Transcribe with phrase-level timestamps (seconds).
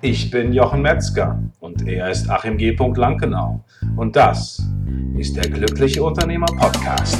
[0.00, 2.70] Ich bin Jochen Metzger und er ist Achim G.
[2.94, 3.64] Lankenau.
[3.96, 4.62] Und das
[5.16, 7.18] ist der Glückliche Unternehmer Podcast.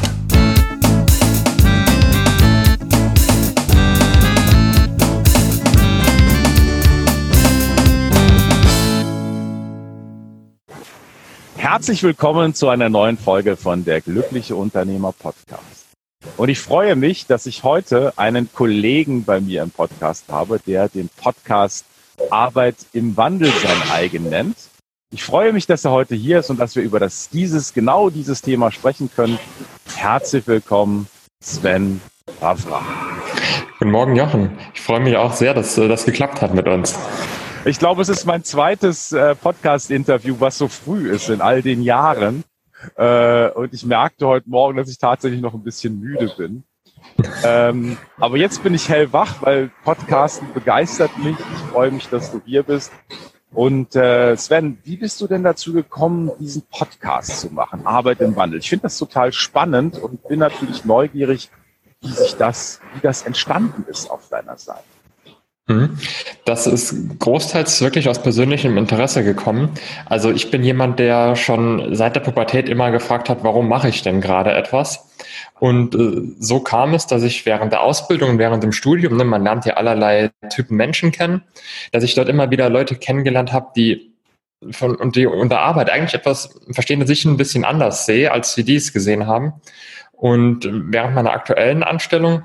[11.56, 15.88] Herzlich willkommen zu einer neuen Folge von der Glückliche Unternehmer Podcast.
[16.36, 20.88] Und ich freue mich, dass ich heute einen Kollegen bei mir im Podcast habe, der
[20.88, 21.84] den Podcast
[22.30, 24.56] Arbeit im Wandel sein eigen nennt.
[25.10, 28.10] Ich freue mich, dass er heute hier ist und dass wir über das, dieses, genau
[28.10, 29.38] dieses Thema sprechen können.
[29.96, 31.06] Herzlich willkommen,
[31.40, 32.00] Sven
[32.40, 32.82] Ravra.
[33.78, 34.58] Guten Morgen, Jochen.
[34.74, 36.98] Ich freue mich auch sehr, dass äh, das geklappt hat mit uns.
[37.64, 41.82] Ich glaube, es ist mein zweites äh, Podcast-Interview, was so früh ist in all den
[41.82, 42.44] Jahren.
[42.96, 46.64] Äh, und ich merkte heute Morgen, dass ich tatsächlich noch ein bisschen müde bin.
[47.44, 51.36] Ähm, aber jetzt bin ich hellwach, weil Podcasten begeistert mich.
[51.38, 52.92] Ich freue mich, dass du hier bist.
[53.52, 58.36] Und äh, Sven, wie bist du denn dazu gekommen, diesen Podcast zu machen, Arbeit im
[58.36, 58.60] Wandel?
[58.60, 61.50] Ich finde das total spannend und bin natürlich neugierig,
[62.00, 64.84] wie sich das, wie das entstanden ist auf deiner Seite.
[65.68, 65.98] Mhm.
[66.46, 69.70] Das ist großteils wirklich aus persönlichem Interesse gekommen.
[70.06, 74.02] Also ich bin jemand, der schon seit der Pubertät immer gefragt hat, warum mache ich
[74.02, 75.10] denn gerade etwas?
[75.60, 79.44] Und äh, so kam es, dass ich während der Ausbildung, während dem Studium, ne, man
[79.44, 81.42] lernt ja allerlei Typen Menschen kennen,
[81.92, 84.14] dass ich dort immer wieder Leute kennengelernt habe, die
[84.70, 88.64] von und die unter Arbeit eigentlich etwas verstehen sich ein bisschen anders sehe, als sie
[88.64, 89.52] dies gesehen haben.
[90.12, 92.42] Und während meiner aktuellen Anstellung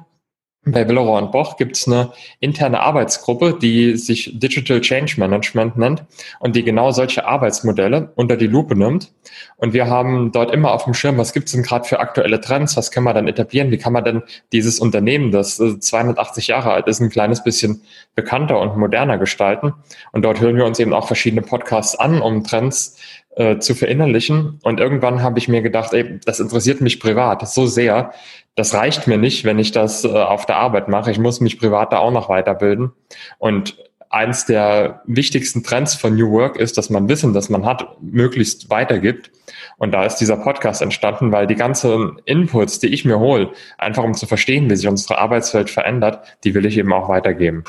[0.66, 6.06] bei Willeroy und Boch gibt es eine interne Arbeitsgruppe, die sich Digital Change Management nennt
[6.40, 9.12] und die genau solche Arbeitsmodelle unter die Lupe nimmt.
[9.58, 12.40] Und wir haben dort immer auf dem Schirm, was gibt es denn gerade für aktuelle
[12.40, 16.72] Trends, was können wir dann etablieren, wie kann man denn dieses Unternehmen, das 280 Jahre
[16.72, 17.82] alt ist, ein kleines bisschen
[18.16, 19.74] bekannter und moderner gestalten.
[20.14, 22.98] Und dort hören wir uns eben auch verschiedene Podcasts an, um Trends
[23.36, 24.60] äh, zu verinnerlichen.
[24.64, 28.14] Und irgendwann habe ich mir gedacht, ey, das interessiert mich privat so sehr.
[28.56, 31.12] Das reicht mir nicht, wenn ich das äh, auf der Arbeit mache.
[31.12, 32.92] Ich muss mich privat da auch noch weiterbilden.
[33.40, 33.78] Und
[34.14, 38.70] eins der wichtigsten Trends von New Work ist, dass man Wissen, das man hat, möglichst
[38.70, 39.32] weitergibt.
[39.78, 44.04] Und da ist dieser Podcast entstanden, weil die ganzen Inputs, die ich mir hole, einfach
[44.04, 47.64] um zu verstehen, wie sich unsere Arbeitswelt verändert, die will ich eben auch weitergeben.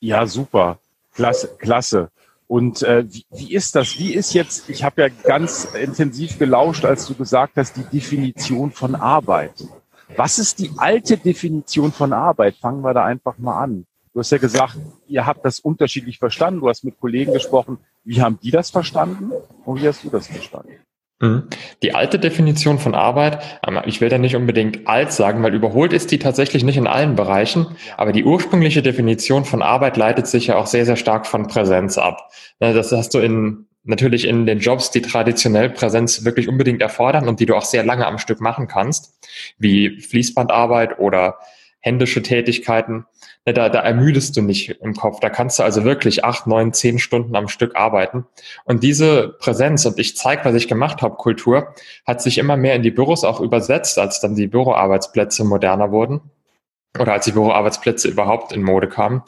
[0.00, 0.78] Ja, super.
[1.14, 2.10] Klasse, klasse.
[2.48, 3.98] Und äh, wie, wie ist das?
[3.98, 8.70] Wie ist jetzt, ich habe ja ganz intensiv gelauscht, als du gesagt hast, die Definition
[8.70, 9.54] von Arbeit.
[10.14, 12.56] Was ist die alte Definition von Arbeit?
[12.56, 13.86] Fangen wir da einfach mal an.
[14.12, 14.78] Du hast ja gesagt,
[15.08, 16.60] ihr habt das unterschiedlich verstanden.
[16.60, 17.78] Du hast mit Kollegen gesprochen.
[18.04, 19.32] Wie haben die das verstanden?
[19.64, 20.72] Und wie hast du das verstanden?
[21.20, 21.44] Mhm.
[21.82, 25.94] Die alte Definition von Arbeit, ähm, ich will da nicht unbedingt alt sagen, weil überholt
[25.94, 27.66] ist die tatsächlich nicht in allen Bereichen,
[27.96, 31.96] aber die ursprüngliche Definition von Arbeit leitet sich ja auch sehr, sehr stark von Präsenz
[31.96, 32.30] ab.
[32.60, 37.28] Ne, das hast du in, natürlich in den Jobs, die traditionell Präsenz wirklich unbedingt erfordern
[37.28, 39.18] und die du auch sehr lange am Stück machen kannst,
[39.58, 41.38] wie Fließbandarbeit oder
[41.80, 43.06] händische Tätigkeiten,
[43.46, 45.20] ne, da, da ermüdest du nicht im Kopf.
[45.20, 48.26] Da kannst du also wirklich acht, neun, zehn Stunden am Stück arbeiten.
[48.64, 52.74] Und diese Präsenz und ich zeige, was ich gemacht habe, Kultur, hat sich immer mehr
[52.74, 56.20] in die Büros auch übersetzt, als dann die Büroarbeitsplätze moderner wurden
[56.98, 59.22] oder als die Büroarbeitsplätze überhaupt in Mode kamen.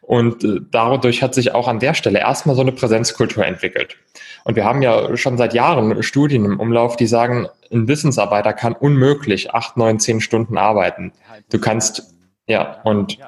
[0.00, 3.96] Und äh, dadurch hat sich auch an der Stelle erstmal so eine Präsenzkultur entwickelt.
[4.44, 8.74] Und wir haben ja schon seit Jahren Studien im Umlauf, die sagen, ein Wissensarbeiter kann
[8.74, 11.12] unmöglich acht, neun, zehn Stunden arbeiten.
[11.50, 12.14] Du kannst,
[12.46, 13.18] ja, und,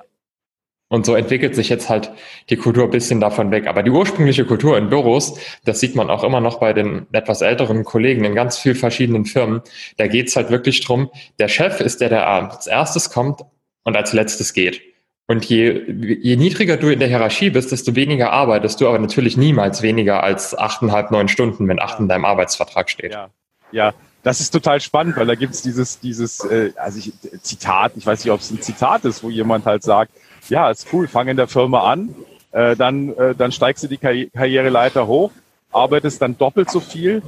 [0.89, 2.13] und so entwickelt sich jetzt halt
[2.51, 3.67] die Kultur ein bisschen davon weg.
[3.67, 7.41] Aber die ursprüngliche Kultur in Büros, das sieht man auch immer noch bei den etwas
[7.41, 9.63] älteren Kollegen in ganz vielen verschiedenen Firmen.
[9.97, 13.41] Da geht's halt wirklich drum, der Chef ist der, der als erstes kommt
[13.87, 14.83] und als letztes geht.
[15.29, 15.83] Und je,
[16.21, 20.23] je niedriger du in der Hierarchie bist, desto weniger arbeitest du, aber natürlich niemals weniger
[20.23, 23.13] als achteinhalb, neun Stunden, wenn acht in deinem Arbeitsvertrag steht.
[23.13, 23.31] Ja,
[23.73, 23.95] ja.
[24.23, 28.25] das ist total spannend, weil da gibt's dieses, dieses äh, also ich, Zitat, ich weiß
[28.25, 30.13] nicht, ob es ein Zitat ist, wo jemand halt sagt,
[30.49, 32.15] ja, ist cool, fang in der Firma an,
[32.53, 35.33] äh, dann, äh, dann steigst du die Karri Karriereleiter hoch,
[35.77, 37.23] arbeitest dann doppelt so viel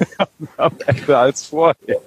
[0.56, 1.98] am Ende als vorher.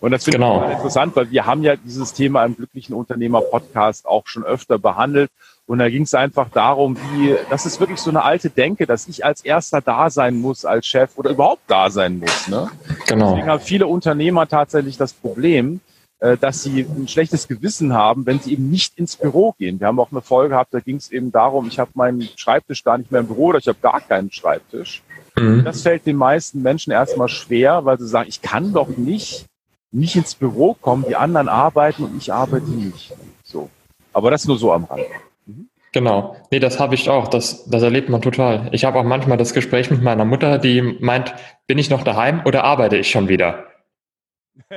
[0.00, 0.66] Und das finde genau.
[0.66, 4.78] ich interessant, weil wir haben ja dieses Thema im glücklichen Unternehmer Podcast auch schon öfter
[4.78, 5.30] behandelt.
[5.66, 9.08] Und da ging es einfach darum, wie, das ist wirklich so eine alte Denke, dass
[9.08, 12.46] ich als erster da sein muss als Chef oder überhaupt da sein muss.
[12.46, 12.70] Ne?
[13.08, 13.30] Genau.
[13.30, 15.80] Deswegen haben viele Unternehmer tatsächlich das Problem,
[16.18, 19.80] äh, dass sie ein schlechtes Gewissen haben, wenn sie eben nicht ins Büro gehen.
[19.80, 22.84] Wir haben auch eine Folge gehabt, da ging es eben darum, ich habe meinen Schreibtisch
[22.84, 25.02] gar nicht mehr im Büro oder ich habe gar keinen Schreibtisch.
[25.38, 25.64] Mhm.
[25.64, 29.46] Das fällt den meisten Menschen erstmal schwer, weil sie sagen, ich kann doch nicht,
[29.92, 33.12] nicht ins Büro kommen, die anderen arbeiten und ich arbeite nicht.
[33.44, 33.70] So.
[34.12, 35.02] Aber das nur so am Rand.
[35.46, 35.68] Mhm.
[35.92, 36.36] Genau.
[36.50, 37.28] Nee, das habe ich auch.
[37.28, 38.68] Das, das erlebt man total.
[38.72, 41.34] Ich habe auch manchmal das Gespräch mit meiner Mutter, die meint,
[41.66, 43.64] bin ich noch daheim oder arbeite ich schon wieder?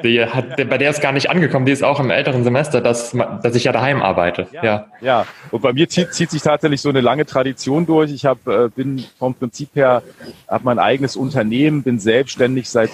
[0.04, 3.12] Die hat, bei der ist gar nicht angekommen, die ist auch im älteren Semester, dass,
[3.42, 4.48] dass ich ja daheim arbeite.
[4.52, 4.86] Ja, ja.
[5.02, 5.26] ja.
[5.50, 8.12] und bei mir zieht, zieht sich tatsächlich so eine lange Tradition durch.
[8.12, 10.04] Ich hab, äh, bin vom Prinzip her,
[10.48, 12.92] habe mein eigenes Unternehmen, bin selbstständig seit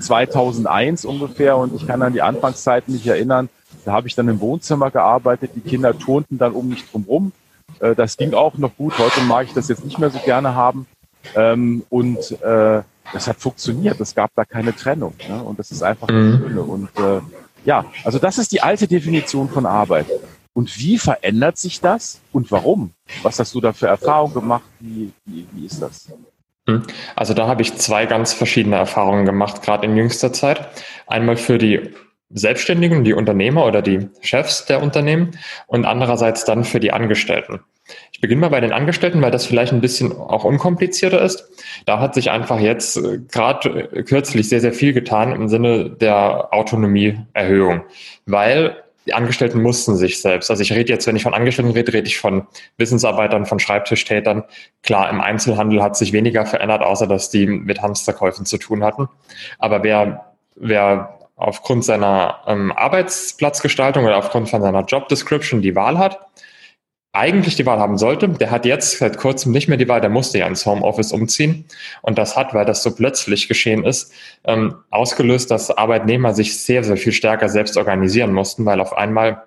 [0.00, 3.48] 2001 ungefähr und ich kann an die Anfangszeiten mich erinnern.
[3.84, 7.32] Da habe ich dann im Wohnzimmer gearbeitet, die Kinder turnten dann um mich drum rum.
[7.80, 8.98] Äh, das ging auch noch gut.
[8.98, 10.86] Heute mag ich das jetzt nicht mehr so gerne haben.
[11.34, 12.82] Ähm, und äh,
[13.12, 14.00] das hat funktioniert.
[14.00, 15.14] Es gab da keine Trennung.
[15.28, 15.42] Ne?
[15.42, 16.32] Und das ist einfach mhm.
[16.32, 16.62] das Schöne.
[16.62, 17.20] Und äh,
[17.64, 20.06] ja, also das ist die alte Definition von Arbeit.
[20.52, 22.92] Und wie verändert sich das und warum?
[23.22, 24.64] Was hast du da für Erfahrungen gemacht?
[24.78, 26.12] Wie, wie, wie ist das?
[26.66, 26.82] Mhm.
[27.16, 30.68] Also da habe ich zwei ganz verschiedene Erfahrungen gemacht, gerade in jüngster Zeit.
[31.06, 31.90] Einmal für die
[32.30, 35.32] Selbstständigen, die Unternehmer oder die Chefs der Unternehmen
[35.66, 37.60] und andererseits dann für die Angestellten.
[38.12, 41.48] Ich beginne mal bei den Angestellten, weil das vielleicht ein bisschen auch unkomplizierter ist.
[41.84, 45.90] Da hat sich einfach jetzt äh, gerade äh, kürzlich sehr, sehr viel getan im Sinne
[45.90, 47.82] der Autonomieerhöhung,
[48.26, 50.50] weil die Angestellten mussten sich selbst.
[50.50, 52.46] Also ich rede jetzt, wenn ich von Angestellten rede, rede ich von
[52.78, 54.44] Wissensarbeitern, von Schreibtischtätern.
[54.82, 59.08] Klar, im Einzelhandel hat sich weniger verändert, außer dass die mit Hamsterkäufen zu tun hatten.
[59.58, 65.98] Aber wer, wer aufgrund seiner ähm, Arbeitsplatzgestaltung oder aufgrund von seiner Job Description die Wahl
[65.98, 66.20] hat,
[67.14, 68.28] eigentlich die Wahl haben sollte.
[68.28, 71.64] Der hat jetzt seit kurzem nicht mehr die Wahl, der musste ja ins Homeoffice umziehen.
[72.02, 74.12] Und das hat, weil das so plötzlich geschehen ist,
[74.44, 79.44] ähm, ausgelöst, dass Arbeitnehmer sich sehr, sehr viel stärker selbst organisieren mussten, weil auf einmal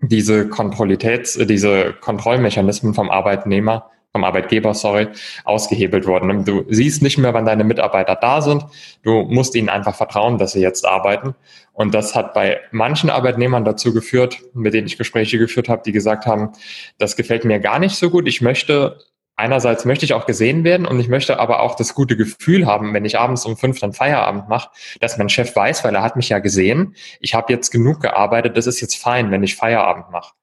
[0.00, 5.08] diese Kontrollitäts-, diese Kontrollmechanismen vom Arbeitnehmer vom Arbeitgeber, sorry,
[5.44, 6.44] ausgehebelt worden.
[6.44, 8.64] Du siehst nicht mehr, wann deine Mitarbeiter da sind.
[9.02, 11.34] Du musst ihnen einfach vertrauen, dass sie jetzt arbeiten.
[11.72, 15.92] Und das hat bei manchen Arbeitnehmern dazu geführt, mit denen ich Gespräche geführt habe, die
[15.92, 16.52] gesagt haben,
[16.98, 18.26] das gefällt mir gar nicht so gut.
[18.26, 18.98] Ich möchte
[19.38, 22.92] einerseits möchte ich auch gesehen werden und ich möchte aber auch das gute Gefühl haben,
[22.92, 24.70] wenn ich abends um fünf dann Feierabend mache,
[25.00, 28.56] dass mein Chef weiß, weil er hat mich ja gesehen, ich habe jetzt genug gearbeitet,
[28.56, 30.34] das ist jetzt fein, wenn ich Feierabend mache.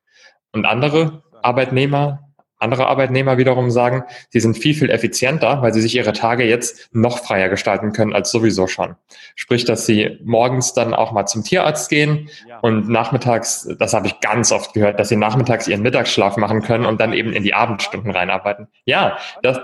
[0.54, 2.25] Und andere Arbeitnehmer,
[2.58, 6.90] andere Arbeitnehmer wiederum sagen, sie sind viel, viel effizienter, weil sie sich ihre Tage jetzt
[6.94, 8.96] noch freier gestalten können als sowieso schon.
[9.36, 12.30] Sprich, dass sie morgens dann auch mal zum Tierarzt gehen
[12.62, 16.86] und nachmittags, das habe ich ganz oft gehört, dass sie nachmittags ihren Mittagsschlaf machen können
[16.86, 18.68] und dann eben in die Abendstunden reinarbeiten.
[18.86, 19.60] Ja, das,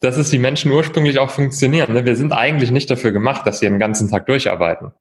[0.00, 1.92] das ist wie Menschen ursprünglich auch funktionieren.
[1.92, 2.04] Ne?
[2.04, 4.92] Wir sind eigentlich nicht dafür gemacht, dass wir den ganzen Tag durcharbeiten.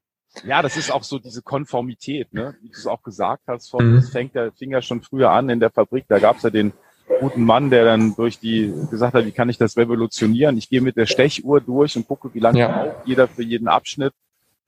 [0.43, 2.55] Ja, das ist auch so diese Konformität, ne?
[2.61, 3.69] wie du es auch gesagt hast.
[3.69, 3.95] Von, mhm.
[3.97, 6.05] Das fängt ja, fing ja schon früher an in der Fabrik.
[6.07, 6.73] Da gab es ja den
[7.19, 10.57] guten Mann, der dann durch die gesagt hat, wie kann ich das revolutionieren?
[10.57, 12.67] Ich gehe mit der Stechuhr durch und gucke, wie lange ja.
[12.67, 14.13] braucht jeder für jeden Abschnitt.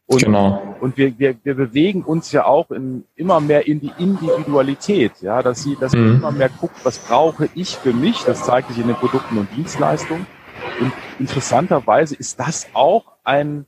[0.07, 0.75] Und, genau.
[0.81, 5.43] und wir, wir, wir bewegen uns ja auch in, immer mehr in die Individualität, ja,
[5.43, 5.99] dass sie, dass mhm.
[5.99, 8.23] man immer mehr guckt, was brauche ich für mich?
[8.23, 10.25] Das zeigt sich in den Produkten und Dienstleistungen.
[10.81, 13.65] Und interessanterweise ist das auch ein,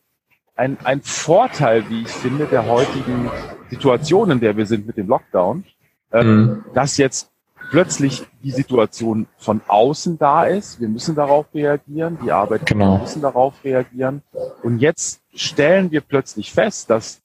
[0.56, 3.30] ein, ein Vorteil, wie ich finde, der heutigen
[3.70, 5.64] Situation, in der wir sind mit dem Lockdown,
[6.12, 6.66] äh, mhm.
[6.74, 7.31] dass jetzt
[7.72, 10.82] plötzlich die Situation von außen da ist.
[10.82, 12.20] Wir müssen darauf reagieren.
[12.24, 12.98] Die Arbeitgeber genau.
[12.98, 14.22] müssen darauf reagieren.
[14.62, 17.22] Und jetzt stellen wir plötzlich fest, dass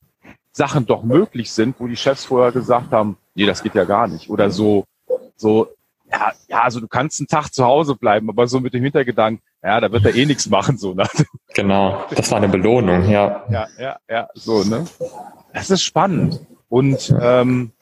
[0.52, 4.06] Sachen doch möglich sind, wo die Chefs vorher gesagt haben, nee, das geht ja gar
[4.06, 4.30] nicht.
[4.30, 4.84] Oder so,
[5.36, 5.68] so,
[6.10, 9.42] ja, ja, also du kannst einen Tag zu Hause bleiben, aber so mit dem Hintergedanken,
[9.64, 10.94] ja, da wird er eh nichts machen, so.
[10.94, 11.08] Ne?
[11.54, 13.44] Genau, das war eine Belohnung, ja.
[13.50, 14.84] Ja, ja, ja, so, ne?
[15.52, 16.40] Das ist spannend.
[16.68, 17.72] Und ähm,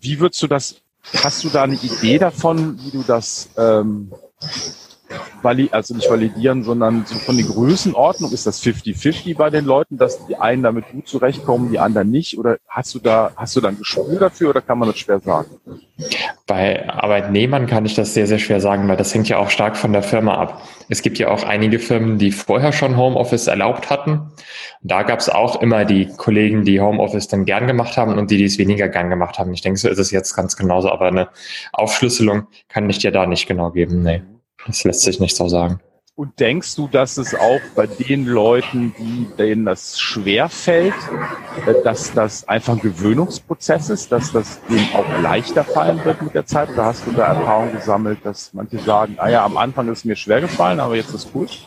[0.00, 0.82] wie würdest du das
[1.14, 4.12] Hast du da eine Idee davon, wie du das ähm,
[5.70, 10.26] also nicht validieren, sondern so von den Größenordnungen ist das 50-50 bei den Leuten, dass
[10.26, 12.38] die einen damit gut zurechtkommen, die anderen nicht?
[12.38, 15.20] Oder hast du da, hast du da ein Gespür dafür oder kann man das schwer
[15.20, 15.50] sagen?
[16.46, 19.76] Bei Arbeitnehmern kann ich das sehr, sehr schwer sagen, weil das hängt ja auch stark
[19.76, 20.62] von der Firma ab.
[20.88, 24.32] Es gibt ja auch einige Firmen, die vorher schon Homeoffice erlaubt hatten.
[24.82, 28.36] Da gab es auch immer die Kollegen, die Homeoffice dann gern gemacht haben und die,
[28.36, 29.52] die es weniger gern gemacht haben.
[29.52, 31.28] Ich denke, so ist es jetzt ganz genauso, aber eine
[31.72, 34.02] Aufschlüsselung kann ich dir da nicht genau geben.
[34.02, 34.22] Nee,
[34.66, 35.80] das lässt sich nicht so sagen.
[36.14, 40.94] Und denkst du, dass es auch bei den Leuten, die, denen das schwer fällt,
[41.66, 46.34] äh, dass das einfach ein Gewöhnungsprozess ist, dass das denen auch leichter fallen wird mit
[46.34, 46.70] der Zeit?
[46.70, 50.04] Oder hast du da Erfahrung gesammelt, dass manche sagen, ah ja, am Anfang ist es
[50.06, 51.66] mir schwer gefallen, aber jetzt ist es gut?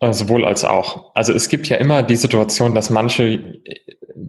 [0.00, 1.12] Sowohl als auch.
[1.14, 3.60] Also es gibt ja immer die Situation, dass manche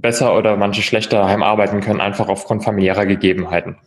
[0.01, 3.77] besser oder manche schlechter daheim arbeiten können, einfach aufgrund familiärer Gegebenheiten.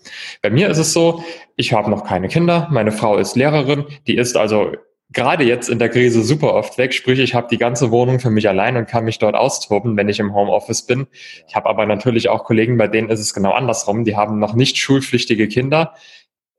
[0.42, 1.24] Bei mir ist es so,
[1.56, 4.72] ich habe noch keine Kinder, meine Frau ist Lehrerin, die ist also
[5.12, 6.94] gerade jetzt in der Krise super oft weg.
[6.94, 10.08] Sprich, ich habe die ganze Wohnung für mich allein und kann mich dort austoben, wenn
[10.08, 11.06] ich im Homeoffice bin.
[11.48, 14.04] Ich habe aber natürlich auch Kollegen, bei denen ist es genau andersrum.
[14.04, 15.94] Die haben noch nicht schulpflichtige Kinder,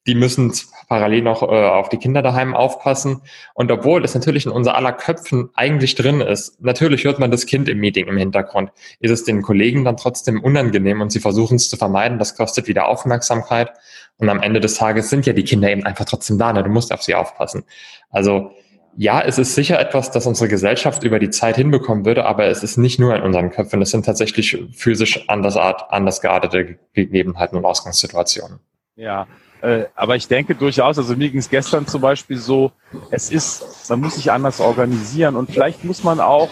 [0.05, 0.53] die müssen
[0.89, 3.21] parallel noch äh, auf die Kinder daheim aufpassen.
[3.53, 7.45] Und obwohl es natürlich in unser aller Köpfen eigentlich drin ist, natürlich hört man das
[7.45, 11.55] Kind im Meeting im Hintergrund, ist es den Kollegen dann trotzdem unangenehm und sie versuchen
[11.55, 12.19] es zu vermeiden.
[12.19, 13.71] Das kostet wieder Aufmerksamkeit.
[14.17, 16.53] Und am Ende des Tages sind ja die Kinder eben einfach trotzdem da.
[16.53, 16.63] Ne?
[16.63, 17.63] Du musst auf sie aufpassen.
[18.09, 18.51] Also
[18.95, 22.61] ja, es ist sicher etwas, das unsere Gesellschaft über die Zeit hinbekommen würde, aber es
[22.61, 23.81] ist nicht nur in unseren Köpfen.
[23.81, 28.59] Es sind tatsächlich physisch anders, anders geartete Gegebenheiten und Ausgangssituationen.
[28.95, 29.27] Ja,
[29.63, 32.73] äh, aber ich denke durchaus, also mir ging es gestern zum Beispiel so,
[33.11, 36.49] es ist, man muss sich anders organisieren und vielleicht muss man auch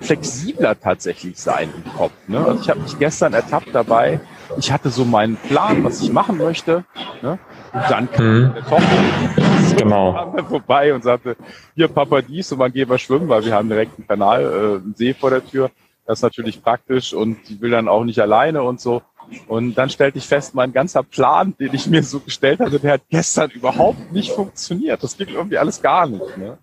[0.00, 2.12] flexibler tatsächlich sein im Kopf.
[2.26, 2.38] Ne?
[2.38, 4.18] Also ich habe mich gestern ertappt dabei,
[4.56, 6.86] ich hatte so meinen Plan, was ich machen möchte.
[7.20, 7.38] Ne?
[7.74, 8.48] Und dann kam mhm.
[8.48, 10.34] meine Tochter genau.
[10.48, 11.36] vorbei und sagte,
[11.74, 14.82] hier Papa dies und man geht mal schwimmen, weil wir haben direkt einen Kanal, äh,
[14.82, 15.70] einen See vor der Tür.
[16.06, 19.02] Das ist natürlich praktisch und die will dann auch nicht alleine und so.
[19.46, 22.94] Und dann stellte ich fest, mein ganzer Plan, den ich mir so gestellt hatte, der
[22.94, 25.02] hat gestern überhaupt nicht funktioniert.
[25.02, 26.36] Das ging irgendwie alles gar nicht.
[26.36, 26.58] Ne?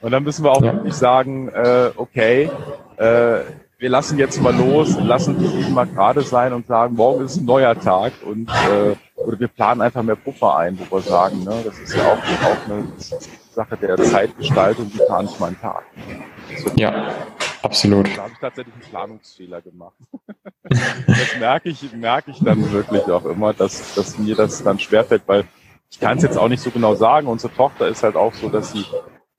[0.00, 0.74] Und dann müssen wir auch ja.
[0.74, 2.50] wirklich sagen, äh, okay,
[2.96, 3.40] äh,
[3.78, 7.44] wir lassen jetzt mal los, lassen die mal gerade sein und sagen, morgen ist ein
[7.44, 11.62] neuer Tag und äh, oder wir planen einfach mehr Puffer ein, wo wir sagen, ne,
[11.64, 12.84] das ist ja auch, auch eine
[13.52, 15.84] Sache der Zeitgestaltung, wie plane ich meinen Tag.
[16.76, 17.12] Ja.
[17.62, 18.06] Absolut.
[18.16, 19.96] Da habe ich tatsächlich einen Planungsfehler gemacht.
[20.62, 25.22] das merke ich, merke ich dann wirklich auch immer, dass, dass mir das dann schwerfällt,
[25.26, 25.44] weil
[25.90, 27.26] ich kann es jetzt auch nicht so genau sagen.
[27.26, 28.84] Unsere Tochter ist halt auch so, dass sie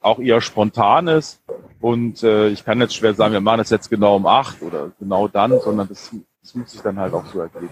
[0.02, 1.42] auch eher spontan ist.
[1.80, 4.92] Und äh, ich kann jetzt schwer sagen, wir machen das jetzt genau um acht oder
[5.00, 6.12] genau dann, sondern das,
[6.42, 7.70] das muss sich dann halt auch so ergeben.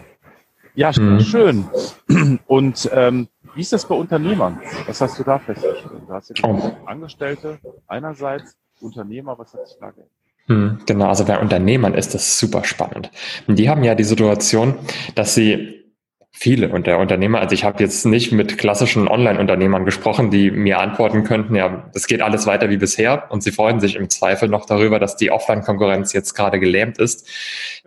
[0.76, 1.20] Ja, mhm.
[1.22, 1.70] schön.
[2.48, 4.62] Und ähm, wie ist das bei Unternehmern?
[4.88, 6.02] Was hast du da festgestellt?
[6.08, 6.72] Du hast ja oh.
[6.86, 10.12] Angestellte einerseits, Unternehmer, was hat sich da geändert?
[10.48, 13.10] Hm, genau, also bei Unternehmern ist das super spannend.
[13.48, 14.76] Die haben ja die Situation,
[15.16, 15.86] dass sie
[16.32, 20.80] viele und der Unternehmer, also ich habe jetzt nicht mit klassischen Online-Unternehmern gesprochen, die mir
[20.80, 24.50] antworten könnten, ja, es geht alles weiter wie bisher und sie freuen sich im Zweifel
[24.50, 27.28] noch darüber, dass die Offline-Konkurrenz jetzt gerade gelähmt ist.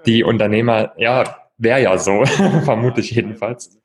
[0.07, 2.25] Die Unternehmer, ja, wäre ja so,
[2.65, 3.79] vermute ich jedenfalls.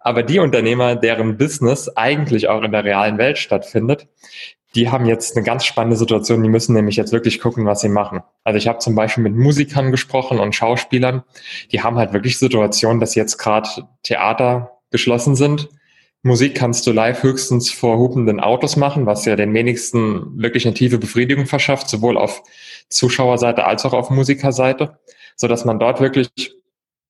[0.00, 4.06] Aber die Unternehmer, deren Business eigentlich auch in der realen Welt stattfindet,
[4.76, 6.42] die haben jetzt eine ganz spannende Situation.
[6.42, 8.20] Die müssen nämlich jetzt wirklich gucken, was sie machen.
[8.44, 11.24] Also ich habe zum Beispiel mit Musikern gesprochen und Schauspielern.
[11.72, 13.68] Die haben halt wirklich Situationen, dass jetzt gerade
[14.02, 15.68] Theater geschlossen sind.
[16.22, 20.74] Musik kannst du live höchstens vor hupenden Autos machen, was ja den wenigsten wirklich eine
[20.74, 22.42] tiefe Befriedigung verschafft, sowohl auf
[22.88, 24.98] Zuschauerseite als auch auf Musikerseite,
[25.36, 26.28] so dass man dort wirklich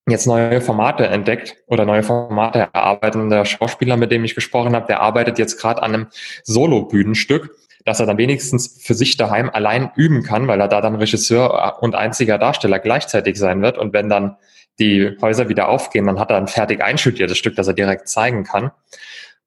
[0.08, 3.28] jetzt neue Formate entdeckt oder neue Formate erarbeiten.
[3.28, 6.06] Der Schauspieler, mit dem ich gesprochen habe, der arbeitet jetzt gerade an einem
[6.44, 10.96] Solo-Bühnenstück, dass er dann wenigstens für sich daheim allein üben kann, weil er da dann
[10.96, 13.78] Regisseur und einziger Darsteller gleichzeitig sein wird.
[13.78, 14.36] Und wenn dann
[14.78, 18.44] die Häuser wieder aufgehen, dann hat er ein fertig einstudiertes Stück, das er direkt zeigen
[18.44, 18.70] kann.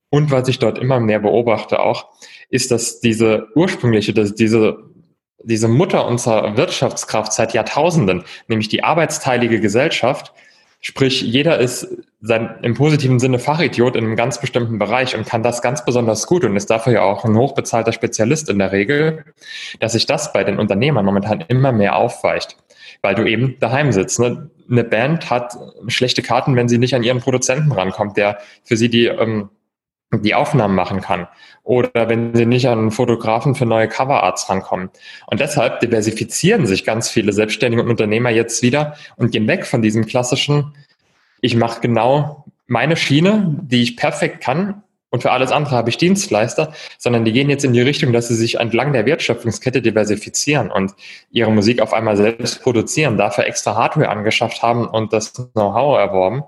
[0.09, 2.09] Und was ich dort immer mehr beobachte auch,
[2.49, 4.89] ist, dass diese ursprüngliche, dass diese
[5.41, 10.33] diese Mutter unserer Wirtschaftskraft seit Jahrtausenden, nämlich die arbeitsteilige Gesellschaft,
[10.81, 11.88] Sprich, jeder ist
[12.21, 16.25] sein, im positiven Sinne Fachidiot in einem ganz bestimmten Bereich und kann das ganz besonders
[16.25, 19.25] gut und ist dafür ja auch ein hochbezahlter Spezialist in der Regel,
[19.81, 22.55] dass sich das bei den Unternehmern momentan immer mehr aufweicht,
[23.01, 24.19] weil du eben daheim sitzt.
[24.19, 24.50] Ne?
[24.71, 25.57] Eine Band hat
[25.88, 29.50] schlechte Karten, wenn sie nicht an ihren Produzenten rankommt, der für sie die ähm,
[30.11, 31.27] die Aufnahmen machen kann
[31.63, 34.89] oder wenn sie nicht an Fotografen für neue Coverarts rankommen.
[35.27, 39.81] Und deshalb diversifizieren sich ganz viele Selbstständige und Unternehmer jetzt wieder und gehen weg von
[39.81, 40.73] diesem klassischen,
[41.41, 45.97] ich mache genau meine Schiene, die ich perfekt kann und für alles andere habe ich
[45.97, 50.69] Dienstleister, sondern die gehen jetzt in die Richtung, dass sie sich entlang der Wertschöpfungskette diversifizieren
[50.69, 50.93] und
[51.31, 56.43] ihre Musik auf einmal selbst produzieren, dafür extra Hardware angeschafft haben und das Know-how erworben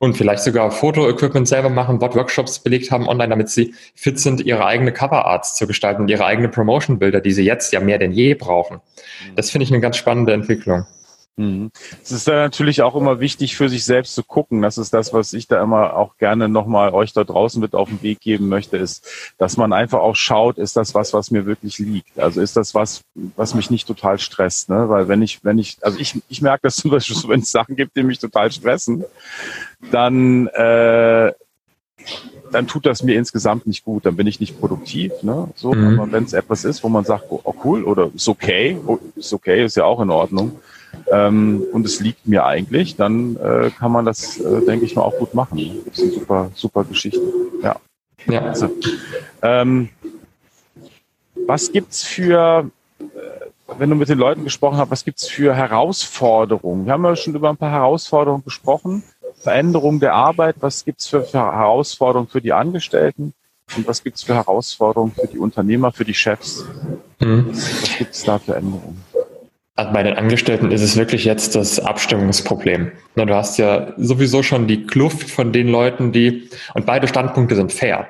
[0.00, 4.64] und vielleicht sogar Fotoequipment selber machen, Workshops belegt haben online, damit sie fit sind, ihre
[4.64, 8.32] eigene Coverarts zu gestalten und ihre eigene Promotion-Bilder, die sie jetzt ja mehr denn je
[8.34, 8.76] brauchen.
[8.78, 9.36] Mhm.
[9.36, 10.86] Das finde ich eine ganz spannende Entwicklung.
[11.36, 11.70] Mhm.
[12.02, 14.60] Es ist da natürlich auch immer wichtig, für sich selbst zu gucken.
[14.62, 17.88] Das ist das, was ich da immer auch gerne nochmal euch da draußen mit auf
[17.88, 21.46] den Weg geben möchte, ist, dass man einfach auch schaut, ist das was, was mir
[21.46, 22.18] wirklich liegt?
[22.18, 23.02] Also ist das was,
[23.36, 24.68] was mich nicht total stresst?
[24.68, 24.88] Ne?
[24.88, 27.50] Weil wenn ich, wenn ich, also ich, ich merke das zum Beispiel so, wenn es
[27.50, 29.04] Sachen gibt, die mich total stressen,
[29.90, 31.32] dann, äh,
[32.52, 34.04] dann tut das mir insgesamt nicht gut.
[34.04, 35.12] Dann bin ich nicht produktiv.
[35.22, 35.48] Ne?
[35.54, 36.12] So, mhm.
[36.12, 39.32] wenn es etwas ist, wo man sagt, oh, oh cool oder ist okay, oh, ist
[39.32, 40.60] okay, ist ja auch in Ordnung.
[41.10, 45.02] Ähm, und es liegt mir eigentlich, dann äh, kann man das, äh, denke ich mal,
[45.02, 45.82] auch gut machen.
[45.86, 47.20] Das ist eine super, super Geschichte.
[47.62, 47.76] Ja.
[48.26, 48.40] ja.
[48.42, 48.70] Also,
[49.42, 49.88] ähm,
[51.46, 52.70] was gibt's für,
[53.00, 53.04] äh,
[53.78, 56.86] wenn du mit den Leuten gesprochen hast, was gibt's für Herausforderungen?
[56.86, 59.02] Wir haben ja schon über ein paar Herausforderungen gesprochen
[59.40, 60.56] Veränderung der Arbeit?
[60.60, 63.32] Was gibt's für, für Herausforderungen für die Angestellten?
[63.76, 66.64] Und was gibt's für Herausforderungen für die Unternehmer, für die Chefs?
[67.20, 67.48] Mhm.
[67.50, 69.02] Was gibt's da für Änderungen?
[69.80, 72.92] Also bei den Angestellten ist es wirklich jetzt das Abstimmungsproblem.
[73.16, 77.72] Du hast ja sowieso schon die Kluft von den Leuten, die, und beide Standpunkte sind
[77.72, 78.08] fair,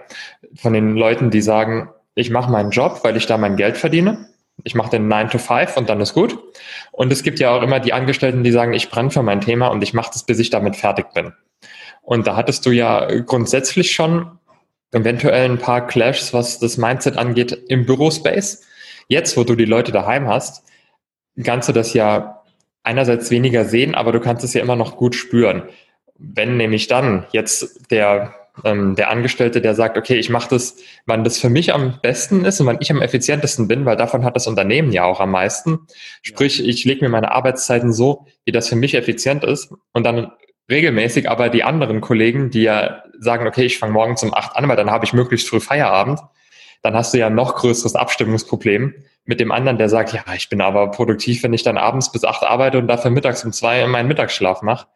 [0.56, 4.26] von den Leuten, die sagen, ich mache meinen Job, weil ich da mein Geld verdiene.
[4.64, 6.36] Ich mache den 9 to 5 und dann ist gut.
[6.90, 9.68] Und es gibt ja auch immer die Angestellten, die sagen, ich brenne für mein Thema
[9.68, 11.34] und ich mache das, bis ich damit fertig bin.
[12.02, 14.40] Und da hattest du ja grundsätzlich schon
[14.90, 18.64] eventuell ein paar Clashs, was das Mindset angeht, im Bürospace.
[19.06, 20.64] Jetzt, wo du die Leute daheim hast,
[21.42, 22.42] kannst du das ja
[22.82, 25.62] einerseits weniger sehen, aber du kannst es ja immer noch gut spüren.
[26.18, 31.24] Wenn nämlich dann jetzt der, ähm, der Angestellte, der sagt, okay, ich mache das, wann
[31.24, 34.36] das für mich am besten ist und wann ich am effizientesten bin, weil davon hat
[34.36, 35.86] das Unternehmen ja auch am meisten.
[36.22, 40.32] Sprich, ich lege mir meine Arbeitszeiten so, wie das für mich effizient ist und dann
[40.70, 44.68] regelmäßig aber die anderen Kollegen, die ja sagen, okay, ich fange morgens um acht an,
[44.68, 46.20] weil dann habe ich möglichst früh Feierabend,
[46.82, 48.94] dann hast du ja noch größeres Abstimmungsproblem
[49.24, 52.24] mit dem anderen, der sagt, ja, ich bin aber produktiv, wenn ich dann abends bis
[52.24, 54.86] acht arbeite und dafür mittags um zwei meinen Mittagsschlaf mache.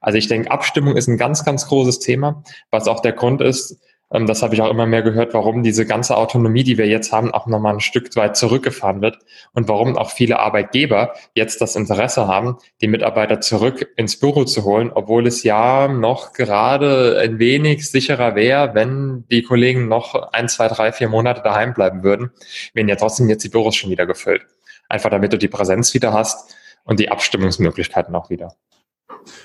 [0.00, 3.80] Also ich denke, Abstimmung ist ein ganz, ganz großes Thema, was auch der Grund ist,
[4.12, 7.12] ähm, das habe ich auch immer mehr gehört, warum diese ganze Autonomie, die wir jetzt
[7.12, 9.18] haben, auch nochmal ein Stück weit zurückgefahren wird
[9.52, 14.64] und warum auch viele Arbeitgeber jetzt das Interesse haben, die Mitarbeiter zurück ins Büro zu
[14.64, 20.48] holen, obwohl es ja noch gerade ein wenig sicherer wäre, wenn die Kollegen noch ein,
[20.48, 22.30] zwei, drei, vier Monate daheim bleiben würden,
[22.74, 24.42] werden ja trotzdem jetzt die Büros schon wieder gefüllt.
[24.88, 28.54] Einfach damit du die Präsenz wieder hast und die Abstimmungsmöglichkeiten auch wieder.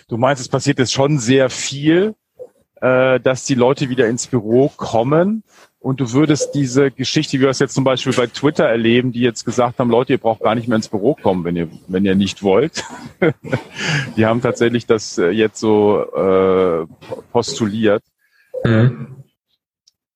[0.08, 2.16] Du meinst, es passiert jetzt schon sehr viel
[2.82, 5.44] äh, dass die Leute wieder ins Büro kommen
[5.80, 9.22] und du würdest diese Geschichte, wie wir es jetzt zum Beispiel bei Twitter erleben, die
[9.22, 12.06] jetzt gesagt haben, Leute, ihr braucht gar nicht mehr ins Büro kommen, wenn ihr, wenn
[12.06, 12.84] ihr nicht wollt.
[14.18, 16.88] die haben tatsächlich das äh, jetzt so äh,
[17.32, 18.04] postuliert.
[18.64, 19.24] Mhm.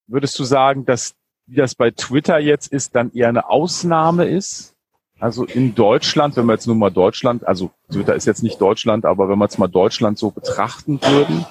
[0.08, 1.14] Würdest du sagen, dass
[1.46, 4.76] wie das bei Twitter jetzt ist, dann eher eine Ausnahme ist?
[5.20, 9.06] Also in Deutschland, wenn wir jetzt nur mal Deutschland, also Twitter ist jetzt nicht Deutschland,
[9.06, 11.46] aber wenn wir jetzt mal Deutschland so betrachten würden,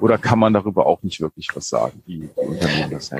[0.00, 3.10] oder kann man darüber auch nicht wirklich was sagen, wie die Unternehmen das?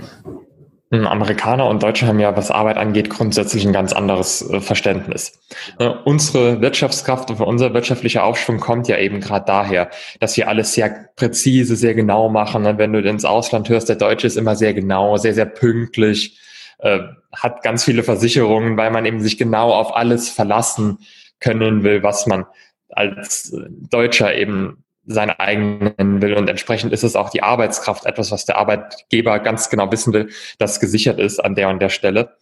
[0.93, 5.39] Hm, Amerikaner und Deutsche haben ja, was Arbeit angeht, grundsätzlich ein ganz anderes äh, Verständnis.
[5.79, 10.73] Äh, unsere Wirtschaftskraft und unser wirtschaftlicher Aufschwung kommt ja eben gerade daher, dass wir alles
[10.73, 12.65] sehr präzise, sehr genau machen.
[12.65, 12.77] Ne?
[12.77, 16.41] Wenn du ins Ausland hörst, der Deutsche ist immer sehr genau, sehr, sehr pünktlich,
[16.79, 16.99] äh,
[17.33, 20.99] hat ganz viele Versicherungen, weil man eben sich genau auf alles verlassen
[21.39, 22.47] können will, was man
[22.89, 23.57] als
[23.91, 26.35] Deutscher eben seine eigenen will.
[26.35, 30.31] Und entsprechend ist es auch die Arbeitskraft etwas, was der Arbeitgeber ganz genau wissen will,
[30.59, 32.37] dass gesichert ist an der und der Stelle.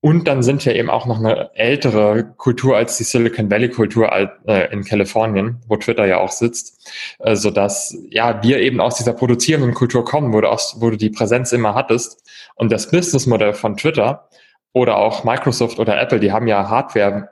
[0.00, 4.12] Und dann sind wir eben auch noch eine ältere Kultur als die Silicon Valley Kultur
[4.46, 8.96] äh, in Kalifornien, wo Twitter ja auch sitzt, äh, so dass ja wir eben aus
[8.96, 12.22] dieser produzierenden Kultur kommen, wo du, aus, wo du die Präsenz immer hattest.
[12.54, 14.28] Und das Businessmodell von Twitter
[14.72, 17.30] oder auch Microsoft oder Apple, die haben ja Hardware,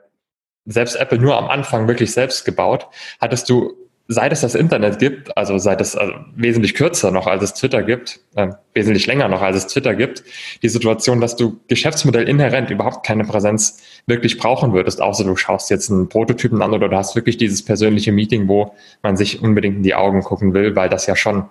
[0.65, 2.87] selbst Apple nur am Anfang wirklich selbst gebaut,
[3.21, 7.43] hattest du seit es das Internet gibt, also seit es also wesentlich kürzer noch als
[7.43, 10.23] es Twitter gibt, äh, wesentlich länger noch als es Twitter gibt,
[10.63, 15.69] die Situation, dass du Geschäftsmodell inhärent überhaupt keine Präsenz wirklich brauchen würdest, außer du schaust
[15.69, 19.77] jetzt einen Prototypen an oder du hast wirklich dieses persönliche Meeting, wo man sich unbedingt
[19.77, 21.45] in die Augen gucken will, weil das ja schon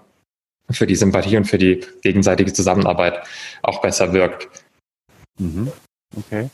[0.71, 3.23] für die Sympathie und für die gegenseitige Zusammenarbeit
[3.62, 4.49] auch besser wirkt.
[5.38, 5.71] Mhm.
[6.16, 6.49] Okay.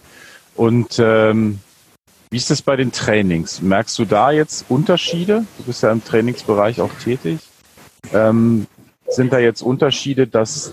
[0.56, 1.60] Und ähm
[2.32, 3.60] wie ist es bei den Trainings?
[3.60, 5.44] Merkst du da jetzt Unterschiede?
[5.58, 7.40] Du bist ja im Trainingsbereich auch tätig.
[8.14, 8.66] Ähm,
[9.06, 10.72] sind da jetzt Unterschiede, dass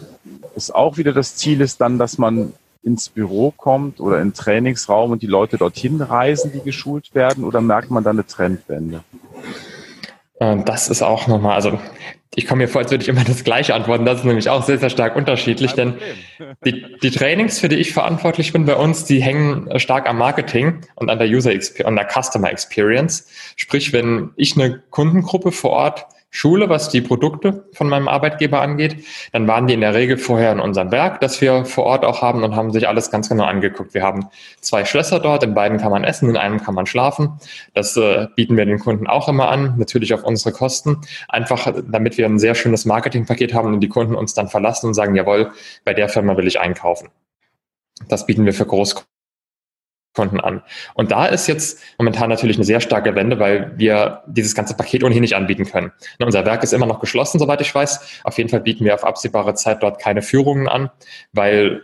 [0.56, 4.34] es auch wieder das Ziel ist, dann, dass man ins Büro kommt oder in den
[4.34, 9.04] Trainingsraum und die Leute dorthin reisen, die geschult werden, oder merkt man da eine Trendwende?
[10.40, 11.78] Ähm, das ist auch nochmal, also
[12.40, 14.06] ich komme mir vor, als würde ich immer das Gleiche antworten.
[14.06, 15.96] Das ist nämlich auch sehr, sehr stark unterschiedlich, denn
[16.66, 20.82] die, die Trainings, für die ich verantwortlich bin bei uns, die hängen stark am Marketing
[20.96, 23.28] und an der User Experience, an der Customer Experience.
[23.58, 29.04] Sprich, wenn ich eine Kundengruppe vor Ort Schule, was die Produkte von meinem Arbeitgeber angeht.
[29.32, 32.22] Dann waren die in der Regel vorher in unserem Werk, das wir vor Ort auch
[32.22, 33.94] haben und haben sich alles ganz genau angeguckt.
[33.94, 34.28] Wir haben
[34.62, 37.40] zwei Schlösser dort, in beiden kann man essen, in einem kann man schlafen.
[37.74, 41.02] Das äh, bieten wir den Kunden auch immer an, natürlich auf unsere Kosten.
[41.28, 44.94] Einfach, damit wir ein sehr schönes Marketingpaket haben und die Kunden uns dann verlassen und
[44.94, 45.52] sagen, jawohl,
[45.84, 47.10] bei der Firma will ich einkaufen.
[48.08, 49.09] Das bieten wir für Großkunden
[50.14, 50.64] Konten an.
[50.96, 55.04] Und da ist jetzt momentan natürlich eine sehr starke Wende, weil wir dieses ganze Paket
[55.04, 55.92] ohnehin nicht anbieten können.
[56.20, 58.22] Und unser Werk ist immer noch geschlossen, soweit ich weiß.
[58.24, 60.90] Auf jeden Fall bieten wir auf absehbare Zeit dort keine Führungen an,
[61.32, 61.84] weil